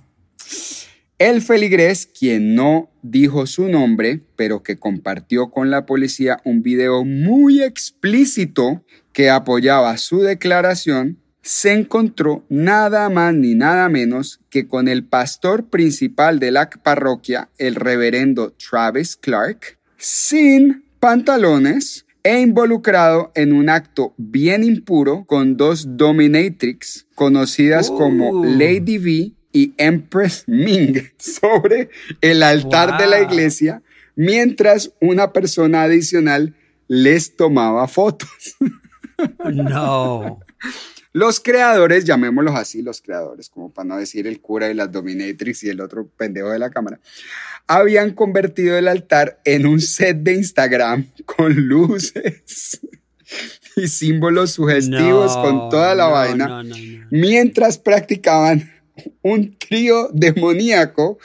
El 1.22 1.40
feligrés, 1.40 2.06
quien 2.06 2.56
no 2.56 2.90
dijo 3.02 3.46
su 3.46 3.68
nombre, 3.68 4.22
pero 4.34 4.64
que 4.64 4.80
compartió 4.80 5.52
con 5.52 5.70
la 5.70 5.86
policía 5.86 6.38
un 6.44 6.64
video 6.64 7.04
muy 7.04 7.62
explícito 7.62 8.84
que 9.12 9.30
apoyaba 9.30 9.96
su 9.98 10.18
declaración, 10.18 11.20
se 11.40 11.74
encontró 11.74 12.44
nada 12.48 13.08
más 13.08 13.34
ni 13.34 13.54
nada 13.54 13.88
menos 13.88 14.40
que 14.50 14.66
con 14.66 14.88
el 14.88 15.04
pastor 15.04 15.70
principal 15.70 16.40
de 16.40 16.50
la 16.50 16.68
parroquia, 16.68 17.50
el 17.56 17.76
reverendo 17.76 18.54
Travis 18.54 19.14
Clark, 19.14 19.78
sin 19.98 20.82
pantalones 20.98 22.04
e 22.24 22.40
involucrado 22.40 23.30
en 23.36 23.52
un 23.52 23.68
acto 23.68 24.12
bien 24.16 24.64
impuro 24.64 25.24
con 25.26 25.56
dos 25.56 25.96
dominatrix 25.96 27.06
conocidas 27.14 27.90
como 27.90 28.30
Uh. 28.30 28.44
Lady 28.44 28.98
V 28.98 29.41
y 29.52 29.74
Empress 29.76 30.44
Ming 30.46 31.10
sobre 31.18 31.90
el 32.20 32.42
altar 32.42 32.98
de 32.98 33.06
la 33.06 33.20
iglesia 33.20 33.82
mientras 34.14 34.92
una 35.00 35.32
persona 35.32 35.82
adicional 35.82 36.54
les 36.88 37.36
tomaba 37.36 37.88
fotos. 37.88 38.28
No. 39.54 40.40
Los 41.12 41.38
creadores, 41.38 42.04
llamémoslos 42.04 42.56
así, 42.56 42.82
los 42.82 43.02
creadores, 43.02 43.50
como 43.50 43.70
para 43.70 43.86
no 43.86 43.96
decir 43.98 44.26
el 44.26 44.40
cura 44.40 44.70
y 44.70 44.74
las 44.74 44.90
dominatrix 44.90 45.62
y 45.62 45.68
el 45.68 45.80
otro 45.80 46.08
pendejo 46.08 46.50
de 46.50 46.58
la 46.58 46.70
cámara, 46.70 46.98
habían 47.68 48.12
convertido 48.14 48.76
el 48.78 48.88
altar 48.88 49.38
en 49.44 49.66
un 49.66 49.80
set 49.80 50.16
de 50.18 50.34
Instagram 50.34 51.06
con 51.24 51.54
luces 51.54 52.80
y 53.76 53.86
símbolos 53.86 54.52
sugestivos 54.52 55.36
No, 55.36 55.42
con 55.42 55.68
toda 55.70 55.94
la 55.94 56.06
no, 56.06 56.10
vaina, 56.12 56.48
no, 56.48 56.62
no, 56.62 56.74
no. 56.76 57.06
mientras 57.10 57.78
practicaban 57.78 58.71
un 59.22 59.56
trío 59.58 60.08
demoníaco, 60.12 61.18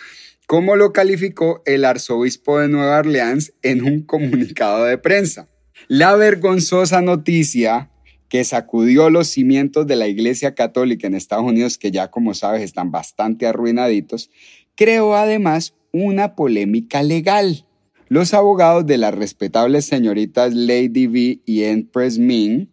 como 0.45 0.75
lo 0.75 0.93
calificó 0.93 1.61
el 1.65 1.85
arzobispo 1.85 2.59
de 2.59 2.69
Nueva 2.69 2.99
Orleans 2.99 3.53
en 3.61 3.83
un 3.83 4.01
comunicado 4.03 4.85
de 4.85 4.97
prensa. 4.97 5.49
La 5.87 6.15
vergonzosa 6.15 7.01
noticia 7.01 7.91
que 8.29 8.43
sacudió 8.43 9.09
los 9.09 9.27
cimientos 9.27 9.87
de 9.87 9.95
la 9.95 10.07
Iglesia 10.07 10.55
Católica 10.55 11.07
en 11.07 11.15
Estados 11.15 11.45
Unidos, 11.45 11.77
que 11.77 11.91
ya 11.91 12.09
como 12.09 12.33
sabes 12.33 12.61
están 12.61 12.91
bastante 12.91 13.47
arruinaditos, 13.47 14.29
creó 14.75 15.15
además 15.15 15.75
una 15.91 16.35
polémica 16.35 17.03
legal. 17.03 17.65
Los 18.09 18.33
abogados 18.33 18.85
de 18.85 18.97
las 18.97 19.13
respetables 19.13 19.85
señoritas 19.85 20.53
Lady 20.53 21.07
V 21.07 21.41
y 21.45 21.63
Empress 21.63 22.19
Ming 22.19 22.69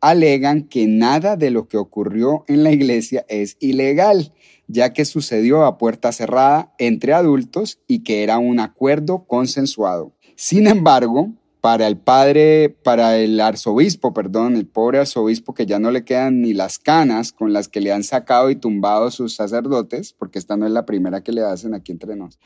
alegan 0.00 0.62
que 0.64 0.86
nada 0.86 1.36
de 1.36 1.50
lo 1.50 1.68
que 1.68 1.76
ocurrió 1.76 2.44
en 2.48 2.62
la 2.64 2.72
iglesia 2.72 3.24
es 3.28 3.56
ilegal, 3.60 4.32
ya 4.66 4.92
que 4.92 5.04
sucedió 5.04 5.64
a 5.64 5.78
puerta 5.78 6.12
cerrada 6.12 6.74
entre 6.78 7.12
adultos 7.12 7.80
y 7.86 8.00
que 8.00 8.22
era 8.22 8.38
un 8.38 8.60
acuerdo 8.60 9.24
consensuado. 9.26 10.12
Sin 10.36 10.66
embargo, 10.66 11.32
para 11.60 11.86
el 11.88 11.96
padre, 11.96 12.70
para 12.70 13.18
el 13.18 13.40
arzobispo, 13.40 14.14
perdón, 14.14 14.56
el 14.56 14.66
pobre 14.66 15.00
arzobispo 15.00 15.54
que 15.54 15.66
ya 15.66 15.78
no 15.78 15.90
le 15.90 16.04
quedan 16.04 16.40
ni 16.40 16.54
las 16.54 16.78
canas 16.78 17.32
con 17.32 17.52
las 17.52 17.68
que 17.68 17.80
le 17.80 17.92
han 17.92 18.04
sacado 18.04 18.50
y 18.50 18.56
tumbado 18.56 19.10
sus 19.10 19.34
sacerdotes, 19.34 20.12
porque 20.12 20.38
esta 20.38 20.56
no 20.56 20.66
es 20.66 20.72
la 20.72 20.86
primera 20.86 21.22
que 21.22 21.32
le 21.32 21.42
hacen 21.42 21.74
aquí 21.74 21.92
entre 21.92 22.14
nos. 22.16 22.38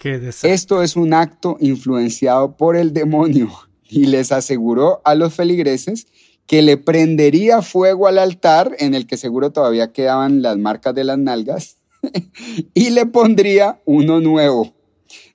Esto 0.42 0.82
es 0.82 0.96
un 0.96 1.12
acto 1.12 1.56
influenciado 1.60 2.56
por 2.56 2.76
el 2.76 2.92
demonio 2.92 3.50
y 3.88 4.06
les 4.06 4.32
aseguró 4.32 5.02
a 5.04 5.14
los 5.14 5.34
feligreses 5.34 6.06
que 6.46 6.62
le 6.62 6.76
prendería 6.76 7.62
fuego 7.62 8.06
al 8.06 8.18
altar 8.18 8.76
en 8.78 8.94
el 8.94 9.06
que 9.06 9.16
seguro 9.16 9.52
todavía 9.52 9.92
quedaban 9.92 10.42
las 10.42 10.58
marcas 10.58 10.94
de 10.94 11.04
las 11.04 11.18
nalgas 11.18 11.78
y 12.74 12.90
le 12.90 13.06
pondría 13.06 13.80
uno 13.84 14.20
nuevo. 14.20 14.74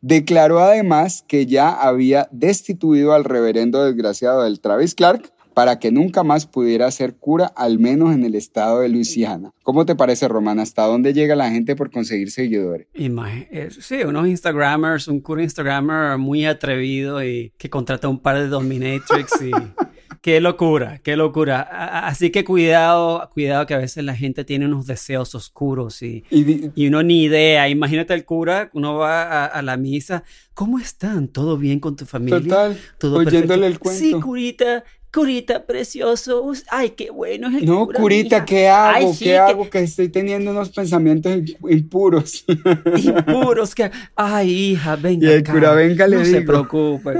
Declaró 0.01 0.59
además 0.59 1.23
que 1.27 1.45
ya 1.45 1.69
había 1.69 2.27
destituido 2.31 3.13
al 3.13 3.23
reverendo 3.23 3.83
desgraciado 3.83 4.43
del 4.43 4.59
Travis 4.59 4.95
Clark 4.95 5.31
para 5.57 5.79
que 5.79 5.91
nunca 5.91 6.21
más 6.21 6.45
pudiera 6.45 6.91
ser 6.91 7.15
cura, 7.15 7.47
al 7.55 7.79
menos 7.79 8.13
en 8.13 8.23
el 8.23 8.35
estado 8.35 8.81
de 8.81 8.89
Luisiana. 8.89 9.49
¿Cómo 9.63 9.87
te 9.87 9.95
parece, 9.95 10.27
Román? 10.27 10.59
¿Hasta 10.59 10.83
dónde 10.83 11.13
llega 11.13 11.35
la 11.35 11.49
gente 11.49 11.75
por 11.75 11.89
conseguir 11.89 12.29
seguidores? 12.29 12.85
Eh, 12.93 13.69
sí, 13.71 14.03
unos 14.05 14.27
Instagramers, 14.27 15.07
un 15.07 15.19
cura 15.19 15.41
Instagramer 15.41 16.19
muy 16.19 16.45
atrevido 16.45 17.23
y 17.23 17.53
que 17.57 17.71
contrata 17.71 18.07
un 18.07 18.19
par 18.19 18.37
de 18.37 18.49
dominatrix 18.49 19.31
y 19.41 19.49
Qué 20.27 20.41
locura, 20.41 20.99
qué 21.01 21.15
locura. 21.15 21.61
Así 22.05 22.31
que 22.31 22.43
cuidado, 22.43 23.29
cuidado 23.33 23.65
que 23.65 23.75
a 23.75 23.77
veces 23.77 24.03
la 24.03 24.13
gente 24.13 24.43
tiene 24.43 24.65
unos 24.65 24.85
deseos 24.85 25.33
oscuros 25.35 26.01
y, 26.01 26.25
y, 26.29 26.87
uno 26.87 27.01
ni 27.01 27.23
idea. 27.23 27.69
Imagínate 27.69 28.13
el 28.13 28.25
cura, 28.25 28.69
uno 28.73 28.95
va 28.95 29.45
a, 29.45 29.61
la 29.61 29.77
misa. 29.77 30.25
¿Cómo 30.53 30.79
están? 30.79 31.29
¿Todo 31.29 31.57
bien 31.57 31.79
con 31.79 31.95
tu 31.95 32.05
familia? 32.05 32.41
Total, 32.41 32.77
¿Todo 32.97 33.19
oyéndole 33.19 33.67
el 33.67 33.79
cuento. 33.79 34.03
Sí, 34.03 34.11
curita, 34.19 34.83
Curita 35.13 35.65
precioso, 35.65 36.51
ay, 36.69 36.91
qué 36.91 37.09
bueno 37.09 37.47
es 37.47 37.55
el 37.55 37.65
No, 37.65 37.87
curita, 37.87 38.43
¿qué 38.43 38.67
hago? 38.67 39.15
¿Qué 39.17 39.37
hago? 39.37 39.69
Que... 39.69 39.79
estoy 39.79 40.09
teniendo 40.09 40.51
unos 40.51 40.69
pensamientos 40.69 41.41
impuros. 41.69 42.45
Impuros, 42.97 43.73
que, 43.73 43.89
ay, 44.15 44.49
hija, 44.51 44.97
venga. 44.97 45.27
Y 45.27 45.31
el 45.31 45.43
cura, 45.43 45.73
venga, 45.73 46.07
le 46.07 46.17
no 46.17 46.25
se 46.25 46.41
preocupe. 46.41 47.11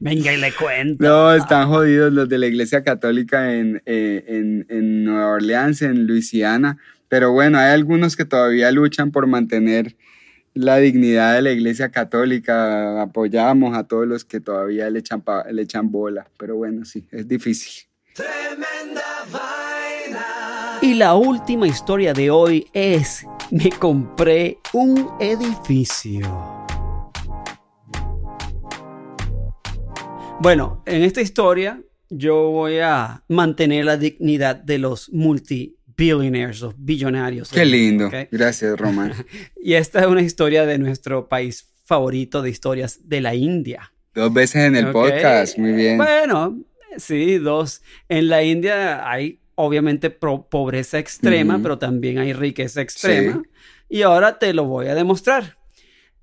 venga 0.00 0.32
y 0.32 0.36
le 0.36 0.52
cuento. 0.52 1.02
No, 1.02 1.34
están 1.34 1.68
jodidos 1.68 2.12
los 2.12 2.28
de 2.28 2.38
la 2.38 2.46
Iglesia 2.46 2.84
Católica 2.84 3.54
en, 3.54 3.82
eh, 3.86 4.24
en, 4.28 4.66
en 4.68 5.04
Nueva 5.04 5.30
Orleans, 5.30 5.80
en 5.82 6.06
Luisiana. 6.06 6.76
Pero 7.08 7.32
bueno, 7.32 7.58
hay 7.58 7.70
algunos 7.72 8.14
que 8.14 8.24
todavía 8.24 8.70
luchan 8.70 9.10
por 9.10 9.26
mantener 9.26 9.96
la 10.54 10.76
dignidad 10.76 11.34
de 11.34 11.42
la 11.42 11.50
Iglesia 11.52 11.90
Católica, 11.90 13.02
apoyamos 13.02 13.76
a 13.76 13.84
todos 13.84 14.06
los 14.06 14.24
que 14.24 14.40
todavía 14.40 14.90
le 14.90 14.98
echan, 14.98 15.22
le 15.50 15.62
echan 15.62 15.90
bola, 15.90 16.26
pero 16.36 16.56
bueno, 16.56 16.84
sí, 16.84 17.06
es 17.10 17.26
difícil. 17.26 17.84
Tremenda 18.14 19.02
vaina. 19.32 20.78
Y 20.82 20.94
la 20.94 21.14
última 21.14 21.66
historia 21.66 22.12
de 22.12 22.30
hoy 22.30 22.66
es, 22.72 23.24
me 23.50 23.70
compré 23.70 24.58
un 24.72 25.10
edificio. 25.18 26.20
Bueno, 30.40 30.82
en 30.86 31.02
esta 31.02 31.20
historia 31.20 31.80
yo 32.10 32.50
voy 32.50 32.78
a 32.80 33.24
mantener 33.28 33.86
la 33.86 33.96
dignidad 33.96 34.56
de 34.56 34.78
los 34.78 35.10
multi 35.12 35.76
billionaires 35.96 36.62
o 36.62 36.74
billonarios. 36.76 37.50
Qué 37.50 37.64
lindo. 37.64 38.10
Gracias, 38.30 38.78
Román. 38.78 39.12
y 39.62 39.74
esta 39.74 40.00
es 40.00 40.06
una 40.06 40.22
historia 40.22 40.66
de 40.66 40.78
nuestro 40.78 41.28
país 41.28 41.68
favorito 41.84 42.42
de 42.42 42.50
historias 42.50 43.08
de 43.08 43.20
la 43.20 43.34
India. 43.34 43.92
Dos 44.14 44.32
veces 44.32 44.64
en 44.64 44.76
el 44.76 44.90
podcast, 44.90 45.58
muy 45.58 45.72
bien. 45.72 45.96
Bueno, 45.96 46.58
sí, 46.96 47.38
dos. 47.38 47.82
En 48.08 48.28
la 48.28 48.42
India 48.42 49.08
hay 49.10 49.40
obviamente 49.54 50.10
pobreza 50.10 50.98
extrema, 50.98 51.58
pero 51.62 51.78
también 51.78 52.18
hay 52.18 52.32
riqueza 52.32 52.80
extrema. 52.80 53.42
Y 53.88 54.02
ahora 54.02 54.38
te 54.38 54.52
lo 54.54 54.64
voy 54.64 54.86
a 54.88 54.94
demostrar. 54.94 55.56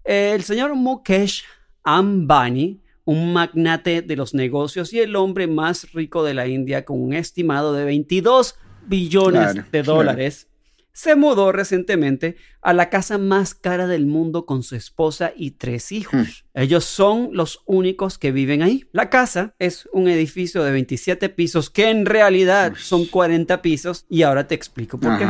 El 0.04 0.44
señor 0.44 0.76
Mukesh 0.76 1.44
Ambani, 1.84 2.82
un 3.06 3.34
magnate 3.34 4.02
de 4.02 4.16
los 4.16 4.34
negocios 4.34 4.94
y 4.94 5.00
el 5.00 5.16
hombre 5.16 5.48
más 5.48 5.92
rico 5.94 6.24
de 6.24 6.34
la 6.34 6.48
India 6.48 6.86
con 6.86 7.02
un 7.02 7.14
estimado 7.14 7.74
de 7.74 7.86
22 7.86 8.56
billones 8.90 9.72
de 9.72 9.84
dólares, 9.84 10.50
se 10.92 11.16
mudó 11.16 11.54
recientemente 11.54 12.36
a 12.62 12.74
la 12.74 12.90
casa 12.90 13.18
más 13.18 13.54
cara 13.54 13.88
del 13.88 14.06
mundo 14.06 14.46
con 14.46 14.64
su 14.64 14.76
esposa 14.76 15.32
y 15.34 15.52
tres 15.52 15.94
hijos. 15.94 16.44
Hmm. 16.54 16.60
Ellos 16.60 16.84
son 16.84 17.30
los 17.32 17.62
únicos 17.66 18.18
que 18.18 18.34
viven 18.34 18.62
ahí. 18.62 18.86
La 18.92 19.10
casa 19.10 19.56
es 19.60 19.88
un 19.94 20.10
edificio 20.10 20.62
de 20.64 20.72
27 20.72 21.30
pisos 21.30 21.70
que 21.70 21.90
en 21.90 22.06
realidad 22.06 22.74
son 22.78 23.06
40 23.06 23.62
pisos 23.62 24.08
y 24.10 24.24
ahora 24.24 24.48
te 24.48 24.56
explico 24.56 25.00
por 25.00 25.18
qué. 25.18 25.26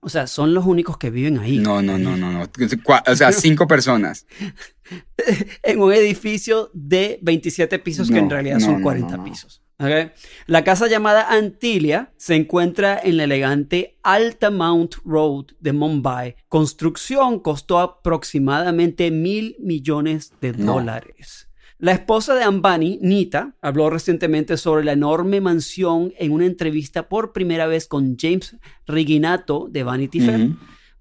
O 0.00 0.08
sea, 0.10 0.26
son 0.26 0.52
los 0.52 0.66
únicos 0.66 0.98
que 0.98 1.10
viven 1.10 1.38
ahí. 1.38 1.58
No, 1.58 1.80
no, 1.80 1.96
no, 1.96 2.16
no, 2.16 2.30
no. 2.30 2.42
O 3.06 3.16
sea, 3.16 3.32
cinco 3.32 3.66
personas. 3.66 4.26
en 5.62 5.80
un 5.80 5.92
edificio 5.92 6.70
de 6.74 7.18
27 7.22 7.78
pisos 7.78 8.10
que 8.10 8.18
en 8.18 8.28
realidad 8.28 8.58
son 8.58 8.82
40 8.82 9.22
pisos. 9.24 9.63
La 10.46 10.64
casa 10.64 10.86
llamada 10.86 11.28
Antilia 11.30 12.12
se 12.16 12.36
encuentra 12.36 12.98
en 13.02 13.16
la 13.16 13.24
elegante 13.24 13.98
Altamount 14.02 14.94
Road 15.04 15.46
de 15.60 15.72
Mumbai. 15.72 16.36
Construcción 16.48 17.40
costó 17.40 17.80
aproximadamente 17.80 19.10
mil 19.10 19.56
millones 19.58 20.32
de 20.40 20.52
dólares. 20.52 21.48
La 21.78 21.92
esposa 21.92 22.34
de 22.34 22.44
Ambani, 22.44 22.98
Nita, 23.02 23.56
habló 23.60 23.90
recientemente 23.90 24.56
sobre 24.56 24.84
la 24.84 24.92
enorme 24.92 25.40
mansión 25.40 26.14
en 26.18 26.32
una 26.32 26.46
entrevista 26.46 27.08
por 27.08 27.32
primera 27.32 27.66
vez 27.66 27.88
con 27.88 28.16
James 28.16 28.56
Riginato 28.86 29.66
de 29.70 29.82
Vanity 29.82 30.20
Fair. 30.20 30.50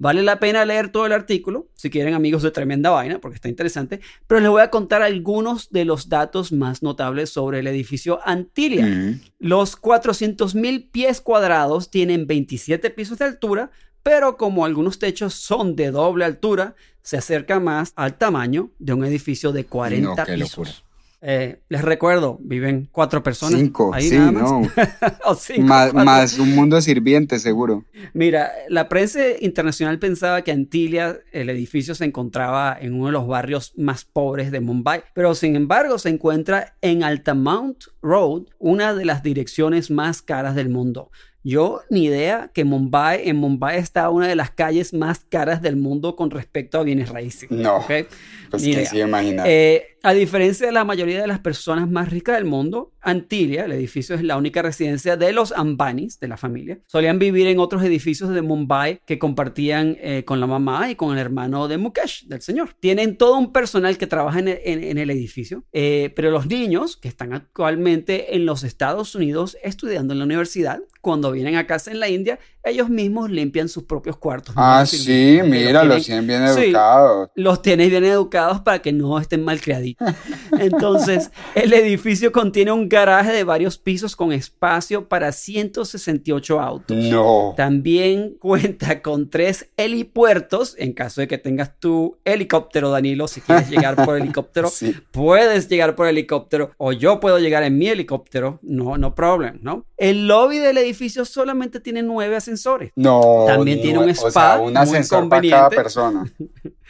Vale 0.04 0.22
la 0.22 0.38
pena 0.38 0.66
leer 0.66 0.90
todo 0.90 1.06
el 1.06 1.14
artículo, 1.14 1.70
si 1.76 1.90
quieren 1.90 2.14
amigos 2.14 2.44
de 2.44 2.52
tremenda 2.52 2.90
vaina, 2.90 3.20
porque 3.20 3.36
está 3.36 3.48
interesante, 3.48 4.02
pero 4.28 4.42
les 4.42 4.50
voy 4.50 4.62
a 4.62 4.70
contar 4.70 5.02
algunos 5.02 5.70
de 5.70 5.86
los 5.86 6.10
datos 6.10 6.52
más 6.52 6.84
notables 6.84 7.30
sobre 7.30 7.60
el 7.60 7.68
edificio 7.68 8.20
Antilia. 8.26 9.18
Los 9.40 9.78
400 9.78 10.56
mil 10.56 10.90
pies 10.90 11.22
cuadrados 11.22 11.90
tienen 11.90 12.28
27 12.28 12.90
pisos 12.90 13.18
de 13.18 13.24
altura, 13.24 13.72
pero 14.04 14.36
como 14.36 14.66
algunos 14.66 15.00
techos 15.00 15.36
son 15.36 15.78
de 15.78 15.90
doble 15.92 16.26
altura, 16.26 16.76
se 17.02 17.16
acerca 17.16 17.62
más 17.62 17.94
al 17.96 18.18
tamaño 18.18 18.72
de 18.80 18.92
un 18.92 19.06
edificio 19.06 19.54
de 19.54 19.64
40 19.64 20.26
pisos. 20.26 20.84
Eh, 21.26 21.62
les 21.70 21.82
recuerdo, 21.82 22.38
viven 22.42 22.90
cuatro 22.92 23.24
personas. 23.24 23.58
Cinco, 23.58 23.94
sí, 23.98 24.18
no. 24.18 24.62
más, 25.94 26.38
un 26.38 26.54
mundo 26.54 26.82
sirviente, 26.82 27.40
seguro. 27.40 27.86
Mira, 28.14 28.52
la 28.68 28.90
prensa 28.90 29.22
internacional 29.40 30.00
pensaba 30.00 30.42
que 30.42 30.52
Antilia, 30.52 31.20
el 31.32 31.50
edificio, 31.50 31.96
se 31.96 32.04
encontraba 32.04 32.78
en 32.80 32.96
uno 32.96 33.06
de 33.06 33.14
los 33.14 33.26
barrios 33.26 33.72
más 33.78 34.04
pobres 34.04 34.52
de 34.52 34.60
Mumbai, 34.60 35.06
pero 35.16 35.34
sin 35.34 35.56
embargo 35.56 35.98
se 35.98 36.10
encuentra 36.10 36.76
en 36.82 37.04
Altamount 37.04 37.86
Road, 38.02 38.44
una 38.60 38.94
de 38.94 39.06
las 39.06 39.24
direcciones 39.24 39.92
más 39.92 40.22
caras 40.22 40.56
del 40.56 40.68
mundo. 40.68 41.10
Yo 41.44 41.82
ni 41.90 42.06
idea 42.06 42.50
que 42.54 42.64
Mumbai, 42.64 43.28
en 43.28 43.36
Mumbai 43.36 43.78
está 43.78 44.10
una 44.10 44.28
de 44.28 44.36
las 44.36 44.52
calles 44.52 44.94
más 44.94 45.26
caras 45.28 45.62
del 45.62 45.76
mundo 45.76 46.16
con 46.16 46.32
respecto 46.32 46.80
a 46.80 46.84
bienes 46.84 47.10
raíces. 47.10 47.52
No. 47.52 47.84
Pues 47.88 48.64
que 48.64 48.86
sí 48.86 49.00
imaginar. 49.00 49.46
Eh, 49.50 49.98
a 50.04 50.14
diferencia 50.14 50.68
de 50.68 50.74
la 50.74 50.84
mayoría 50.84 51.20
de 51.22 51.28
las 51.28 51.40
personas 51.40 51.90
más 51.90 52.12
ricas 52.12 52.36
del 52.36 52.46
mundo, 52.46 52.92
Antilia, 53.02 53.66
el 53.66 53.72
edificio 53.72 54.16
es 54.16 54.22
la 54.24 54.38
única 54.38 54.62
residencia 54.62 55.18
de 55.18 55.32
los 55.32 55.52
Ambanis, 55.54 56.20
de 56.20 56.28
la 56.28 56.38
familia. 56.38 56.80
Solían 56.88 57.20
vivir 57.20 57.48
en 57.48 57.60
otros 57.60 57.84
edificios 57.84 58.30
de 58.30 58.42
Mumbai 58.42 59.02
que 59.06 59.18
compartían 59.18 59.98
eh, 60.02 60.24
con 60.26 60.40
la 60.40 60.48
mamá 60.48 60.92
y 60.92 60.96
con 60.96 61.14
el 61.14 61.20
hermano 61.20 61.68
de 61.68 61.78
Mukesh, 61.78 62.28
del 62.28 62.42
señor. 62.42 62.76
Tienen 62.80 63.18
todo 63.18 63.38
un 63.38 63.52
personal 63.52 63.98
que 63.98 64.06
trabaja 64.06 64.40
en, 64.40 64.48
el 64.50 65.10
edificio, 65.10 65.64
eh, 65.74 66.12
pero 66.16 66.32
los 66.32 66.48
niños 66.48 66.98
que 66.98 67.08
están 67.08 67.34
actualmente 67.34 68.36
en 68.36 68.46
los 68.46 68.64
Estados 68.64 69.16
Unidos 69.16 69.58
estudiando 69.64 70.14
en 70.14 70.20
la 70.20 70.26
universidad, 70.26 70.82
cuando 71.04 71.34
vienen 71.34 71.58
a 71.58 71.68
casa 71.68 71.92
en 71.92 72.00
la 72.00 72.08
India, 72.08 72.40
ellos 72.64 72.90
mismos 72.90 73.30
limpian 73.30 73.68
sus 73.68 73.84
propios 73.84 74.16
cuartos. 74.16 74.56
Ah, 74.58 74.86
sí, 74.86 75.42
mira, 75.44 75.84
los 75.84 76.06
tienen 76.06 76.26
bien 76.26 76.44
educados. 76.44 77.30
los 77.36 77.62
tienes 77.62 77.90
bien 77.90 78.06
educados 78.06 78.62
para 78.62 78.82
que 78.82 78.94
no 78.94 79.20
estén 79.20 79.44
mal 79.44 79.60
criaditos. 79.60 80.08
Entonces, 80.58 81.30
el 81.56 81.74
edificio 81.74 82.32
contiene 82.32 82.72
un 82.72 82.88
garaje 82.88 83.34
de 83.34 83.44
varios 83.44 83.78
pisos 83.78 84.16
con 84.16 84.32
espacio 84.32 85.10
para 85.10 85.34
168 85.34 86.62
autos. 86.62 86.96
No. 86.96 87.54
También 87.58 88.38
cuenta 88.40 89.02
con 89.02 89.30
tres 89.30 89.70
helipuertos. 89.76 90.76
En 90.80 90.94
caso 90.94 91.20
de 91.20 91.28
que 91.28 91.38
tengas 91.38 91.78
tu 91.82 92.18
helicóptero, 92.24 92.92
Danilo, 92.92 93.28
si 93.28 93.42
quieres 93.42 93.70
llegar 93.70 93.98
por 94.06 94.18
helicóptero, 94.22 94.72
puedes 95.12 95.68
llegar 95.68 95.96
por 95.96 96.08
helicóptero 96.08 96.72
o 96.78 96.94
yo 96.94 97.20
puedo 97.20 97.40
llegar 97.40 97.64
en 97.64 97.78
mi 97.78 97.90
helicóptero. 97.90 98.60
No, 98.62 98.98
no 98.98 99.14
problem, 99.16 99.60
¿no? 99.62 99.86
El 99.98 100.28
lobby 100.28 100.60
del 100.60 100.78
edificio 100.78 100.93
edificio 100.94 101.26
solamente 101.26 101.80
tiene 101.80 102.02
nueve 102.04 102.36
ascensores. 102.36 102.92
No. 102.96 103.46
También 103.48 103.82
tiene 103.82 104.00
un 104.00 104.10
o 104.10 104.12
spa 104.14 104.32
sea, 104.32 104.58
un 104.60 104.74
muy 104.74 104.82
ascensor 104.82 105.28
para 105.30 105.50
cada 105.50 105.70
persona. 105.70 106.24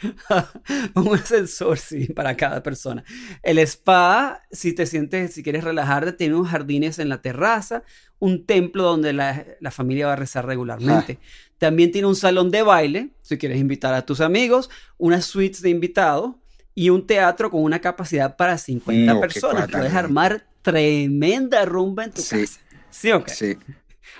un 0.94 1.14
ascensor, 1.14 1.78
sí, 1.78 2.06
para 2.06 2.36
cada 2.36 2.62
persona. 2.62 3.04
El 3.42 3.58
spa, 3.60 4.42
si 4.50 4.72
te 4.72 4.86
sientes, 4.86 5.32
si 5.34 5.42
quieres 5.42 5.64
relajarte, 5.64 6.12
tiene 6.12 6.34
unos 6.34 6.48
jardines 6.50 6.98
en 6.98 7.08
la 7.08 7.20
terraza, 7.22 7.82
un 8.18 8.44
templo 8.46 8.82
donde 8.84 9.12
la, 9.12 9.44
la 9.60 9.70
familia 9.70 10.06
va 10.06 10.12
a 10.14 10.16
rezar 10.16 10.46
regularmente. 10.46 11.18
También 11.58 11.92
tiene 11.92 12.08
un 12.08 12.16
salón 12.16 12.50
de 12.50 12.62
baile, 12.62 13.10
si 13.22 13.38
quieres 13.38 13.58
invitar 13.58 13.94
a 13.94 14.04
tus 14.04 14.20
amigos, 14.20 14.70
unas 14.98 15.24
suites 15.24 15.62
de 15.62 15.70
invitados 15.70 16.34
y 16.74 16.90
un 16.90 17.06
teatro 17.06 17.50
con 17.50 17.62
una 17.62 17.80
capacidad 17.80 18.36
para 18.36 18.58
50 18.58 19.14
No, 19.14 19.20
personas. 19.20 19.70
Puedes 19.70 19.94
armar 19.94 20.46
tremenda 20.62 21.64
rumba 21.64 22.04
en 22.04 22.10
tu 22.12 22.22
Sí. 22.22 22.40
casa. 22.40 22.60
¿Sí 22.90 23.12
o 23.12 23.24
qué? 23.24 23.34
Sí. 23.34 23.56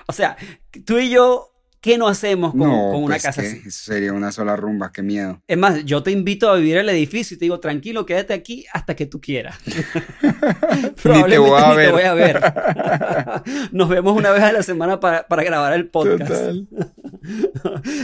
O 0.07 0.13
sea, 0.13 0.37
tú 0.85 0.99
y 0.99 1.11
yo, 1.11 1.51
¿qué 1.81 1.99
no 1.99 2.09
hacemos 2.09 2.53
con, 2.53 2.61
no, 2.61 2.91
con 2.93 3.03
una 3.03 3.15
pues 3.15 3.23
casa 3.25 3.43
así? 3.43 3.63
eso 3.67 3.85
sería 3.85 4.13
una 4.13 4.33
sola 4.33 4.57
rumba, 4.57 4.91
qué 4.93 5.03
miedo. 5.03 5.43
Es 5.47 5.59
más, 5.59 5.85
yo 5.85 6.03
te 6.03 6.11
invito 6.11 6.51
a 6.51 6.57
vivir 6.57 6.79
el 6.79 6.89
edificio 6.89 7.35
y 7.35 7.39
te 7.39 7.45
digo, 7.45 7.61
tranquilo, 7.61 8.07
quédate 8.07 8.33
aquí 8.33 8.65
hasta 8.73 8.97
que 8.97 9.07
tú 9.07 9.21
quieras. 9.21 9.59
Probablemente 11.03 11.39
voy 11.39 11.61
a 11.61 11.69
ni 11.69 11.75
te 11.75 11.77
ver. 11.77 11.93
voy 11.93 12.03
a 12.03 12.15
ver. 12.15 12.41
Nos 13.73 13.89
vemos 13.89 14.17
una 14.17 14.31
vez 14.31 14.43
a 14.43 14.53
la 14.53 14.63
semana 14.63 15.01
para, 15.01 15.27
para 15.27 15.43
grabar 15.45 15.73
el 15.75 15.89
podcast. 15.89 16.29
Total. 16.31 16.69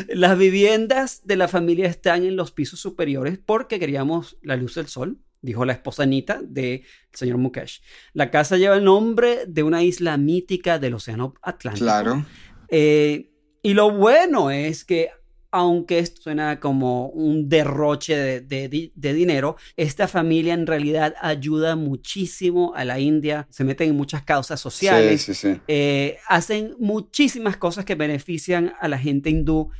Las 0.09 0.39
viviendas 0.39 1.23
de 1.25 1.37
la 1.37 1.49
familia 1.49 1.87
están 1.89 2.25
en 2.25 2.37
los 2.37 2.53
pisos 2.53 2.81
superiores 2.81 3.39
porque 3.45 3.79
queríamos 3.79 4.37
la 4.43 4.57
luz 4.57 4.75
del 4.75 4.87
sol, 4.89 5.19
dijo 5.43 5.65
la 5.65 5.73
esposa 5.73 6.03
Anita 6.03 6.41
del 6.43 6.83
señor 7.13 7.39
Mukesh. 7.39 7.83
La 8.13 8.31
casa 8.31 8.57
lleva 8.57 8.77
el 8.77 8.85
nombre 8.85 9.47
de 9.47 9.63
una 9.63 9.83
isla 9.83 10.17
mítica 10.17 10.79
del 10.79 10.95
Océano 10.95 11.35
Atlántico. 11.43 11.85
Claro. 11.85 12.25
Eh, 12.69 13.31
y 13.63 13.75
lo 13.75 13.91
bueno 13.91 14.51
es 14.51 14.85
que, 14.85 15.11
aunque 15.53 15.99
esto 15.99 16.23
suena 16.23 16.61
como 16.61 17.09
un 17.09 17.49
derroche 17.49 18.17
de, 18.17 18.41
de 18.41 18.69
di- 18.69 18.93
de 18.95 19.13
dinero, 19.15 19.57
esta 19.77 20.07
familia 20.09 20.55
en 20.55 20.67
realidad 20.67 21.15
ayuda 21.21 21.77
muchísimo 21.77 22.73
a 22.77 22.85
la 22.85 22.99
India, 23.01 23.47
se 23.51 23.65
meten 23.65 23.91
en 23.91 23.97
muchas 23.97 24.23
causas 24.23 24.61
sociales, 24.61 25.23
Sí, 25.23 25.35
sí, 25.35 25.49
sí. 25.55 25.61
eh, 25.69 26.19
hacen 26.29 26.75
muchísimas 26.79 27.57
cosas 27.57 27.85
que 27.85 27.95
benefician 27.95 28.73
a 28.81 28.89
la 28.89 28.99
gente 28.99 29.31
hindú 29.31 29.71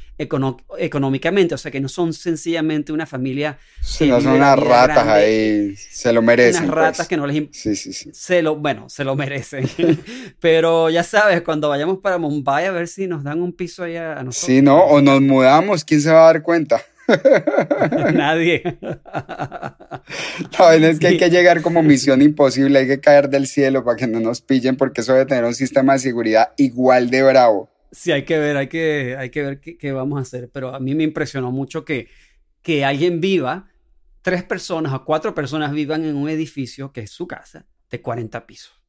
económicamente, 0.79 1.55
o 1.55 1.59
sea 1.59 1.71
que 1.71 1.81
no 1.81 1.89
son 1.89 2.13
sencillamente 2.13 2.93
una 2.93 3.07
familia, 3.07 3.59
Sí, 3.81 4.09
no 4.09 4.21
son 4.21 4.33
unas 4.35 4.59
ratas 4.59 5.05
grande, 5.07 5.13
ahí, 5.13 5.77
se 5.77 6.13
lo 6.13 6.21
merecen. 6.23 6.65
unas 6.65 6.75
ratas 6.75 6.97
pues. 6.99 7.09
que 7.09 7.17
no 7.17 7.27
les 7.27 7.37
importa. 7.37 7.59
Sí, 7.59 7.75
sí, 7.77 7.93
sí. 7.93 8.11
Se 8.13 8.43
lo, 8.43 8.57
bueno, 8.57 8.89
se 8.89 9.05
lo 9.05 9.17
merecen. 9.17 9.67
Pero 10.41 10.91
ya 10.91 11.03
sabes, 11.03 11.41
cuando 11.43 11.69
vayamos 11.69 11.99
para 11.99 12.19
Mumbai 12.19 12.67
a 12.67 12.71
ver 12.73 12.89
si 12.89 13.07
nos 13.07 13.25
dan 13.25 13.41
un 13.41 13.53
piso 13.53 13.85
allá 13.85 14.13
a 14.19 14.23
nosotros. 14.23 14.47
Sí, 14.47 14.63
¿no? 14.63 14.85
O 14.85 15.01
nos 15.01 15.21
mudamos, 15.23 15.60
¿quién 15.87 16.01
se 16.01 16.11
va 16.11 16.23
a 16.23 16.33
dar 16.33 16.43
cuenta? 16.43 16.81
Nadie. 18.13 18.63
La 18.83 19.77
vaina 20.59 20.89
es 20.89 20.99
que 20.99 21.09
hay 21.09 21.19
que 21.19 21.31
llegar 21.31 21.63
como 21.63 21.83
misión 21.83 22.23
imposible, 22.23 22.79
hay 22.79 22.87
que 22.87 23.01
caer 23.01 23.29
del 23.29 23.47
cielo 23.47 23.85
para 23.85 23.97
que 23.97 24.07
no 24.07 24.21
nos 24.21 24.41
pillen, 24.41 24.77
porque 24.77 25.01
eso 25.01 25.13
debe 25.13 25.27
tener 25.27 25.45
un 25.45 25.55
sistema 25.55 25.95
de 25.95 25.99
seguridad 25.99 26.53
igual 26.57 27.11
de 27.11 27.23
bravo. 27.23 27.71
Sí, 27.93 28.13
hay 28.13 28.25
que 28.25 28.39
ver, 28.39 28.57
hay 28.57 28.69
que, 28.69 29.17
hay 29.19 29.31
que 29.31 29.43
ver 29.43 29.61
qué, 29.61 29.77
qué 29.77 29.93
vamos 29.93 30.19
a 30.19 30.23
hacer. 30.23 30.49
Pero 30.53 30.75
a 30.75 30.81
mí 30.81 30.95
me 30.95 31.03
impresionó 31.03 31.51
mucho 31.51 31.85
que, 31.85 32.09
que 32.63 32.85
alguien 32.85 33.21
viva, 33.21 33.69
tres 34.23 34.45
personas 34.45 34.93
o 34.93 35.05
cuatro 35.05 35.35
personas 35.35 35.73
vivan 35.73 36.05
en 36.05 36.17
un 36.17 36.29
edificio 36.29 36.93
que 36.93 37.01
es 37.01 37.11
su 37.11 37.27
casa 37.27 37.67
de 37.91 38.01
40 38.01 38.47
pisos. 38.47 38.81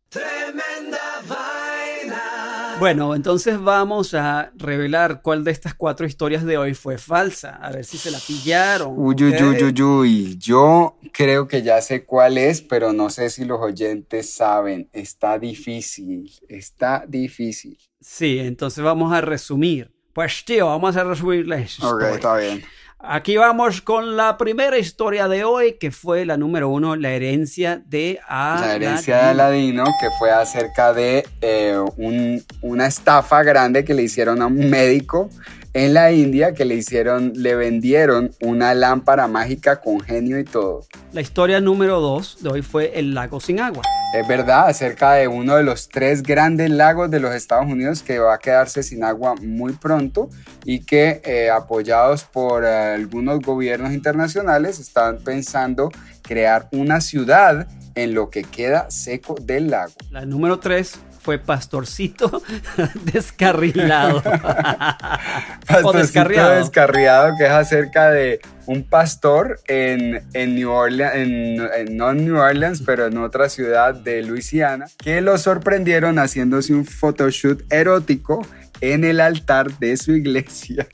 Bueno, 2.82 3.13
entonces 3.13 3.62
vamos 3.62 4.15
a 4.15 4.52
revelar 4.56 5.22
cuál 5.22 5.44
de 5.44 5.52
estas 5.52 5.76
cuatro 5.76 6.08
historias 6.08 6.44
de 6.44 6.58
hoy 6.58 6.74
fue 6.74 6.98
falsa. 6.98 7.58
A 7.58 7.72
ver 7.72 7.86
si 7.86 8.00
se 8.00 8.10
la 8.10 8.17
pillaron. 8.17 8.96
Uy, 8.98 9.13
uy, 9.20 9.36
uy, 9.36 9.63
uy, 9.65 9.82
uy. 9.84 10.38
Yo 10.39 10.98
creo 11.13 11.48
que 11.48 11.62
ya 11.62 11.80
sé 11.80 12.06
cuál 12.06 12.39
es, 12.39 12.63
pero 12.63 12.91
no 12.91 13.12
sé 13.12 13.30
si 13.30 13.46
los 13.46 13.62
oyentes 13.62 14.34
saben. 14.34 14.89
Está 14.94 15.38
difícil, 15.38 16.32
está 16.50 17.06
difícil. 17.08 17.78
Sí, 18.00 18.39
entonces 18.39 18.84
vamos 18.84 19.13
a 19.13 19.22
resumir. 19.22 19.91
Pues 20.12 20.44
tío, 20.44 20.65
vamos 20.65 20.96
a 20.98 21.04
resumir 21.04 21.48
la 21.48 21.58
Ok, 21.58 22.02
está 22.15 22.38
bien. 22.38 22.63
Aquí 23.03 23.35
vamos 23.35 23.81
con 23.81 24.15
la 24.15 24.37
primera 24.37 24.77
historia 24.77 25.27
de 25.27 25.43
hoy, 25.43 25.73
que 25.79 25.89
fue 25.89 26.23
la 26.23 26.37
número 26.37 26.69
uno, 26.69 26.95
la 26.95 27.09
herencia 27.09 27.81
de 27.87 28.19
Aladín. 28.27 28.67
La 28.67 28.75
herencia 28.75 29.15
de 29.17 29.21
Aladino, 29.23 29.85
que 29.99 30.07
fue 30.19 30.29
acerca 30.31 30.93
de 30.93 31.25
eh, 31.41 31.75
un- 31.97 32.43
una 32.61 32.85
estafa 32.85 33.41
grande 33.41 33.83
que 33.83 33.95
le 33.95 34.03
hicieron 34.03 34.41
a 34.41 34.45
un 34.45 34.69
médico 34.69 35.29
en 35.73 35.93
la 35.93 36.12
India, 36.12 36.53
que 36.53 36.65
le 36.65 36.75
hicieron, 36.75 37.34
le 37.36 37.55
vendieron 37.55 38.31
una 38.41 38.73
lámpara 38.73 39.27
mágica 39.27 39.79
con 39.79 39.99
genio 39.99 40.39
y 40.39 40.43
todo. 40.43 40.86
La 41.13 41.21
historia 41.21 41.62
número 41.62 41.99
dos 41.99 42.38
de 42.41 42.49
hoy 42.49 42.62
fue 42.62 42.99
el 42.99 43.13
lago 43.13 43.39
sin 43.39 43.60
agua. 43.60 43.84
Es 44.13 44.27
verdad, 44.27 44.67
acerca 44.67 45.13
de 45.13 45.29
uno 45.29 45.55
de 45.55 45.63
los 45.63 45.88
tres 45.88 46.21
grandes 46.21 46.69
lagos 46.69 47.10
de 47.10 47.21
los 47.21 47.34
Estados 47.34 47.67
Unidos 47.71 48.03
que 48.03 48.19
va 48.19 48.34
a 48.34 48.39
quedarse 48.39 48.84
sin 48.84 49.05
agua 49.05 49.36
muy 49.41 49.71
pronto 49.71 50.29
y 50.65 50.79
que 50.79 51.21
eh, 51.23 51.49
apoyados 51.49 52.25
por 52.25 52.65
eh, 52.65 52.67
algunos 52.67 53.39
gobiernos 53.39 53.93
internacionales 53.93 54.79
están 54.79 55.19
pensando 55.19 55.91
crear 56.23 56.67
una 56.73 56.99
ciudad 56.99 57.67
en 57.95 58.13
lo 58.13 58.29
que 58.29 58.43
queda 58.43 58.91
seco 58.91 59.36
del 59.41 59.69
lago. 59.69 59.93
La 60.10 60.25
número 60.25 60.60
tres 60.60 60.99
fue 61.21 61.38
Pastorcito 61.39 62.41
descarrilado. 63.13 64.21
Pastorcito 65.67 65.91
descarriado. 65.93 66.55
descarriado, 66.55 67.34
que 67.38 67.45
es 67.45 67.51
acerca 67.51 68.10
de 68.12 68.39
un 68.65 68.84
pastor 68.84 69.60
en, 69.67 70.23
en 70.34 70.55
New 70.55 70.69
Orleans, 70.71 71.15
en, 71.15 71.62
en- 71.89 71.97
no 71.97 72.12
en 72.12 72.25
New 72.25 72.38
Orleans, 72.38 72.81
pero 72.86 73.05
en 73.07 73.17
otra 73.17 73.49
ciudad 73.49 73.93
de 73.93 74.23
Luisiana, 74.23 74.86
que 74.97 75.21
lo 75.21 75.38
sorprendieron 75.38 76.17
haciéndose 76.19 76.73
un 76.73 76.86
photoshoot 76.86 77.71
erótico 77.71 78.45
en 78.81 79.03
el 79.03 79.19
altar 79.19 79.77
de 79.79 79.97
su 79.97 80.13
iglesia. 80.13 80.88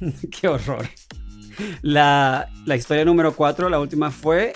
Qué 0.40 0.48
horror. 0.48 0.86
La, 1.82 2.48
la 2.64 2.76
historia 2.76 3.04
número 3.04 3.34
cuatro, 3.34 3.68
la 3.68 3.78
última 3.78 4.10
fue 4.10 4.52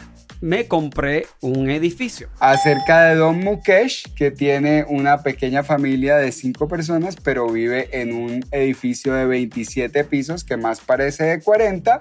me 0.46 0.68
compré 0.68 1.26
un 1.40 1.70
edificio. 1.70 2.28
Acerca 2.38 3.06
de 3.06 3.16
Don 3.16 3.40
Mukesh, 3.40 4.14
que 4.14 4.30
tiene 4.30 4.86
una 4.88 5.24
pequeña 5.24 5.64
familia 5.64 6.18
de 6.18 6.30
cinco 6.30 6.68
personas, 6.68 7.16
pero 7.16 7.48
vive 7.50 7.88
en 8.00 8.14
un 8.14 8.44
edificio 8.52 9.12
de 9.12 9.26
27 9.26 10.04
pisos 10.04 10.44
que 10.44 10.56
más 10.56 10.78
parece 10.78 11.24
de 11.24 11.40
40 11.40 11.98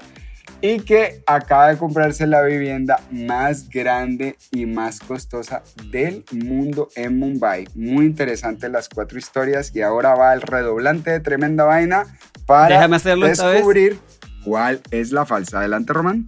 y 0.62 0.82
que 0.82 1.24
acaba 1.26 1.70
de 1.70 1.78
comprarse 1.78 2.28
la 2.28 2.44
vivienda 2.44 3.00
más 3.10 3.68
grande 3.68 4.38
y 4.52 4.68
más 4.68 5.00
costosa 5.00 5.64
del 5.90 6.24
mundo 6.32 6.90
en 6.96 7.18
Mumbai. 7.18 7.68
Muy 7.74 8.06
interesante 8.06 8.70
las 8.70 8.90
cuatro 8.90 9.18
historias 9.18 9.76
y 9.76 9.82
ahora 9.82 10.14
va 10.14 10.36
el 10.36 10.44
redoblante 10.44 11.10
de 11.10 11.20
tremenda 11.20 11.64
vaina 11.64 12.06
para 12.46 12.76
Déjame 12.76 12.98
hacerlo 12.98 13.26
descubrir 13.26 13.98
cuál 14.44 14.82
es 14.92 15.12
la 15.12 15.26
falsa. 15.26 15.62
Adelante, 15.62 15.94
Román. 15.94 16.28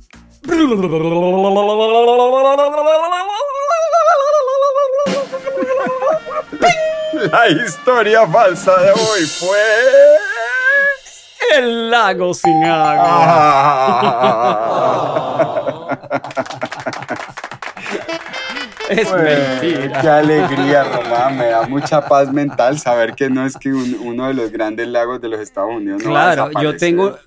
La 7.32 7.48
historia 7.50 8.28
falsa 8.28 8.76
de 8.82 8.92
hoy 8.92 9.22
fue... 9.26 9.58
El 11.56 11.90
lago 11.90 12.34
sin 12.34 12.64
agua. 12.64 13.08
Ah. 15.90 16.00
es 18.90 19.12
mentira. 19.14 20.02
Qué 20.02 20.10
alegría, 20.10 20.84
Román. 20.84 21.38
Me 21.38 21.46
da 21.48 21.62
mucha 21.68 22.06
paz 22.08 22.32
mental 22.34 22.78
saber 22.80 23.14
que 23.16 23.30
no 23.30 23.46
es 23.46 23.56
que 23.58 23.70
un- 23.70 23.98
uno 24.04 24.28
de 24.28 24.34
los 24.34 24.52
grandes 24.52 24.88
lagos 24.88 25.22
de 25.22 25.30
los 25.30 25.40
Estados 25.40 25.72
Unidos 25.74 26.04
no 26.04 26.12
va 26.12 26.32
a 26.32 26.34
Claro, 26.36 26.52
yo 26.62 26.76
tengo, 26.78 27.18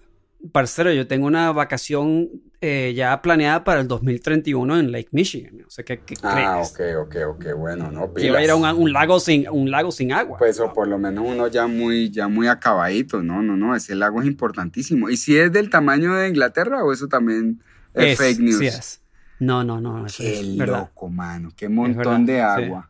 parcero, 0.52 0.92
yo 0.92 1.06
tengo 1.06 1.26
una 1.26 1.50
vacación 1.52 2.28
eh, 2.60 2.92
ya 2.94 3.20
planeada 3.22 3.64
para 3.64 3.80
el 3.80 3.88
2031 3.88 4.78
en 4.78 4.92
Lake 4.92 5.08
Michigan. 5.12 5.62
O 5.66 5.70
sea, 5.70 5.84
¿qué, 5.84 6.00
qué 6.00 6.14
Ah, 6.22 6.60
crees? 6.62 6.98
ok, 6.98 7.06
ok, 7.06 7.16
ok, 7.36 7.46
bueno, 7.56 7.90
no 7.90 8.12
Que 8.12 8.26
iba 8.26 8.38
a 8.38 8.44
ir 8.44 8.50
a 8.50 8.56
un, 8.56 8.62
pilas. 8.62 8.74
un 8.76 8.92
lago 8.92 9.18
sin, 9.20 9.48
un 9.50 9.70
lago 9.70 9.90
sin 9.90 10.12
agua. 10.12 10.36
Pues 10.38 10.60
o 10.60 10.72
por 10.72 10.86
lo 10.88 10.98
menos 10.98 11.24
uno 11.26 11.46
ya 11.48 11.66
muy, 11.66 12.10
ya 12.10 12.28
muy 12.28 12.48
acabadito, 12.48 13.22
no, 13.22 13.42
no, 13.42 13.56
no, 13.56 13.74
ese 13.74 13.94
lago 13.94 14.20
es 14.20 14.26
importantísimo. 14.26 15.08
¿Y 15.08 15.16
si 15.16 15.36
es 15.38 15.50
del 15.52 15.70
tamaño 15.70 16.14
de 16.14 16.28
Inglaterra 16.28 16.84
o 16.84 16.92
eso 16.92 17.08
también 17.08 17.62
es, 17.94 18.18
fake 18.18 18.40
news? 18.40 18.58
sí 18.58 18.66
es. 18.66 19.02
No, 19.38 19.64
no, 19.64 19.80
no, 19.80 20.04
Qué 20.14 20.40
es 20.40 20.56
verdad. 20.58 20.80
loco, 20.80 21.08
mano, 21.08 21.50
qué 21.56 21.70
montón 21.70 22.26
de 22.26 22.34
verdad, 22.34 22.56
agua. 22.64 22.89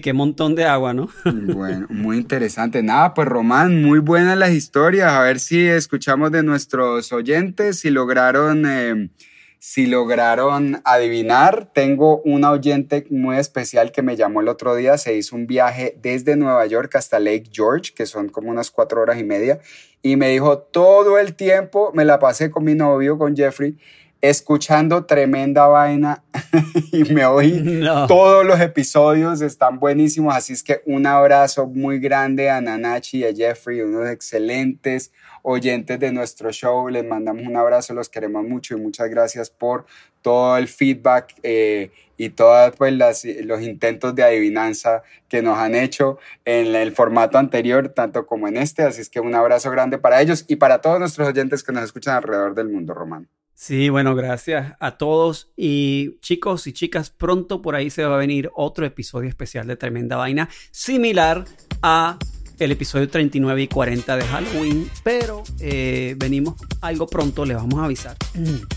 qué 0.00 0.12
montón 0.12 0.54
de 0.54 0.64
agua, 0.64 0.94
¿no? 0.94 1.08
Bueno, 1.54 1.86
muy 1.88 2.18
interesante. 2.18 2.82
Nada, 2.82 3.14
pues 3.14 3.26
Román, 3.26 3.82
muy 3.82 3.98
buenas 3.98 4.36
las 4.36 4.52
historias. 4.52 5.12
A 5.12 5.22
ver 5.22 5.40
si 5.40 5.66
escuchamos 5.66 6.30
de 6.30 6.42
nuestros 6.42 7.12
oyentes, 7.12 7.80
si 7.80 7.90
lograron 7.90 8.64
eh, 8.66 9.10
Si 9.58 9.86
lograron 9.86 10.80
adivinar, 10.84 11.70
tengo 11.74 12.22
una 12.22 12.50
oyente 12.50 13.06
muy 13.10 13.36
especial 13.36 13.90
que 13.90 14.02
me 14.02 14.16
llamó 14.16 14.40
el 14.40 14.48
otro 14.48 14.74
día. 14.74 14.96
Se 14.96 15.16
hizo 15.16 15.34
un 15.34 15.46
viaje 15.46 15.98
desde 16.00 16.36
Nueva 16.36 16.64
York 16.66 16.94
hasta 16.96 17.18
Lake 17.18 17.50
George, 17.52 17.92
que 17.94 18.06
son 18.06 18.28
como 18.28 18.50
unas 18.50 18.70
cuatro 18.70 19.00
horas 19.02 19.18
y 19.18 19.24
media, 19.24 19.60
y 20.02 20.16
me 20.16 20.28
dijo 20.28 20.58
todo 20.58 21.18
el 21.18 21.34
tiempo, 21.34 21.90
me 21.94 22.04
la 22.04 22.18
pasé 22.18 22.50
con 22.50 22.64
mi 22.64 22.74
novio, 22.74 23.18
con 23.18 23.36
Jeffrey, 23.36 23.76
escuchando 24.20 25.06
tremenda 25.06 25.66
vaina 25.66 26.22
y 26.92 27.04
me 27.04 27.24
oí 27.24 27.82
todos 28.06 28.44
los 28.44 28.60
episodios, 28.60 29.40
están 29.40 29.78
buenísimos, 29.78 30.34
así 30.34 30.52
es 30.52 30.62
que 30.62 30.82
un 30.84 31.06
abrazo 31.06 31.66
muy 31.66 31.98
grande 31.98 32.50
a 32.50 32.60
Nanachi 32.60 33.18
y 33.18 33.24
a 33.24 33.34
Jeffrey, 33.34 33.80
unos 33.80 34.08
excelentes 34.08 35.12
oyentes 35.42 35.98
de 35.98 36.12
nuestro 36.12 36.52
show, 36.52 36.88
les 36.88 37.04
mandamos 37.04 37.46
un 37.46 37.56
abrazo, 37.56 37.94
los 37.94 38.08
queremos 38.08 38.44
mucho 38.44 38.76
y 38.76 38.80
muchas 38.80 39.08
gracias 39.08 39.48
por 39.48 39.86
todo 40.20 40.58
el 40.58 40.68
feedback 40.68 41.34
eh, 41.42 41.90
y 42.18 42.28
todos 42.28 42.76
pues, 42.76 42.92
los 42.92 43.62
intentos 43.62 44.14
de 44.14 44.22
adivinanza 44.22 45.02
que 45.28 45.40
nos 45.40 45.56
han 45.56 45.74
hecho 45.74 46.18
en 46.44 46.74
el 46.74 46.92
formato 46.92 47.38
anterior, 47.38 47.88
tanto 47.88 48.26
como 48.26 48.46
en 48.48 48.58
este, 48.58 48.82
así 48.82 49.00
es 49.00 49.08
que 49.08 49.20
un 49.20 49.34
abrazo 49.34 49.70
grande 49.70 49.96
para 49.96 50.20
ellos 50.20 50.44
y 50.46 50.56
para 50.56 50.82
todos 50.82 50.98
nuestros 50.98 51.28
oyentes 51.28 51.62
que 51.62 51.72
nos 51.72 51.84
escuchan 51.84 52.16
alrededor 52.16 52.54
del 52.54 52.68
mundo, 52.68 52.92
Román. 52.92 53.26
Sí, 53.62 53.90
bueno, 53.90 54.14
gracias 54.14 54.72
a 54.80 54.92
todos. 54.92 55.50
Y 55.54 56.18
chicos 56.20 56.66
y 56.66 56.72
chicas, 56.72 57.10
pronto 57.10 57.60
por 57.60 57.74
ahí 57.74 57.90
se 57.90 58.06
va 58.06 58.14
a 58.14 58.18
venir 58.18 58.50
otro 58.54 58.86
episodio 58.86 59.28
especial 59.28 59.66
de 59.66 59.76
Tremenda 59.76 60.16
Vaina, 60.16 60.48
similar 60.70 61.44
a 61.82 62.16
el 62.58 62.72
episodio 62.72 63.10
39 63.10 63.60
y 63.60 63.68
40 63.68 64.16
de 64.16 64.24
Halloween, 64.24 64.90
pero 65.04 65.42
eh, 65.58 66.14
venimos 66.16 66.54
algo 66.80 67.06
pronto, 67.06 67.44
les 67.44 67.58
vamos 67.58 67.78
a 67.80 67.84
avisar. 67.84 68.16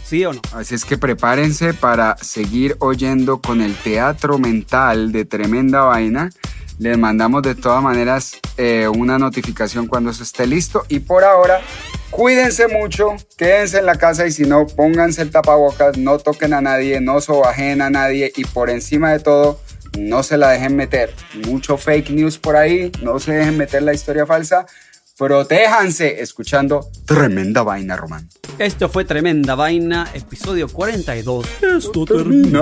¿Sí 0.04 0.26
o 0.26 0.34
no? 0.34 0.42
Así 0.52 0.76
es 0.76 0.84
que 0.84 0.98
prepárense 0.98 1.74
para 1.74 2.18
seguir 2.18 2.76
oyendo 2.80 3.40
con 3.40 3.62
el 3.62 3.76
teatro 3.76 4.38
mental 4.38 5.14
de 5.14 5.24
Tremenda 5.24 5.84
Vaina. 5.84 6.30
Les 6.80 6.98
mandamos 6.98 7.42
de 7.44 7.56
todas 7.56 7.82
maneras 7.82 8.38
eh, 8.58 8.88
una 8.88 9.18
notificación 9.18 9.88
cuando 9.88 10.12
eso 10.12 10.24
esté 10.24 10.48
listo. 10.48 10.86
Y 10.90 11.00
por 11.00 11.24
ahora, 11.24 11.62
Cuídense 12.14 12.68
mucho, 12.68 13.16
quédense 13.38 13.80
en 13.80 13.88
la 13.88 13.96
casa 13.96 14.28
y 14.28 14.32
si 14.32 14.44
no, 14.44 14.68
pónganse 14.68 15.24
el 15.24 15.32
tapabocas, 15.32 15.98
no 15.98 16.20
toquen 16.20 16.54
a 16.54 16.62
nadie, 16.62 17.02
no 17.02 17.20
sobajen 17.20 17.82
a 17.82 17.90
nadie 17.90 18.32
y 18.36 18.46
por 18.46 18.70
encima 18.70 19.12
de 19.12 19.20
todo, 19.20 19.60
no 19.98 20.22
se 20.22 20.38
la 20.38 20.50
dejen 20.50 20.76
meter. 20.76 21.12
Mucho 21.48 21.76
fake 21.76 22.12
news 22.12 22.38
por 22.38 22.56
ahí, 22.56 22.92
no 23.02 23.20
se 23.20 23.32
dejen 23.34 23.58
meter 23.58 23.82
la 23.82 23.96
historia 23.96 24.28
falsa. 24.28 24.68
Protéjanse 25.18 26.22
escuchando 26.22 26.88
Tremenda 27.08 27.64
Vaina, 27.64 27.96
Román. 27.96 28.30
Esto 28.60 28.90
fue 28.90 29.06
Tremenda 29.06 29.56
Vaina, 29.56 30.08
episodio 30.14 30.68
42. 30.68 31.48
Esto 31.64 32.06
termina. 32.06 32.62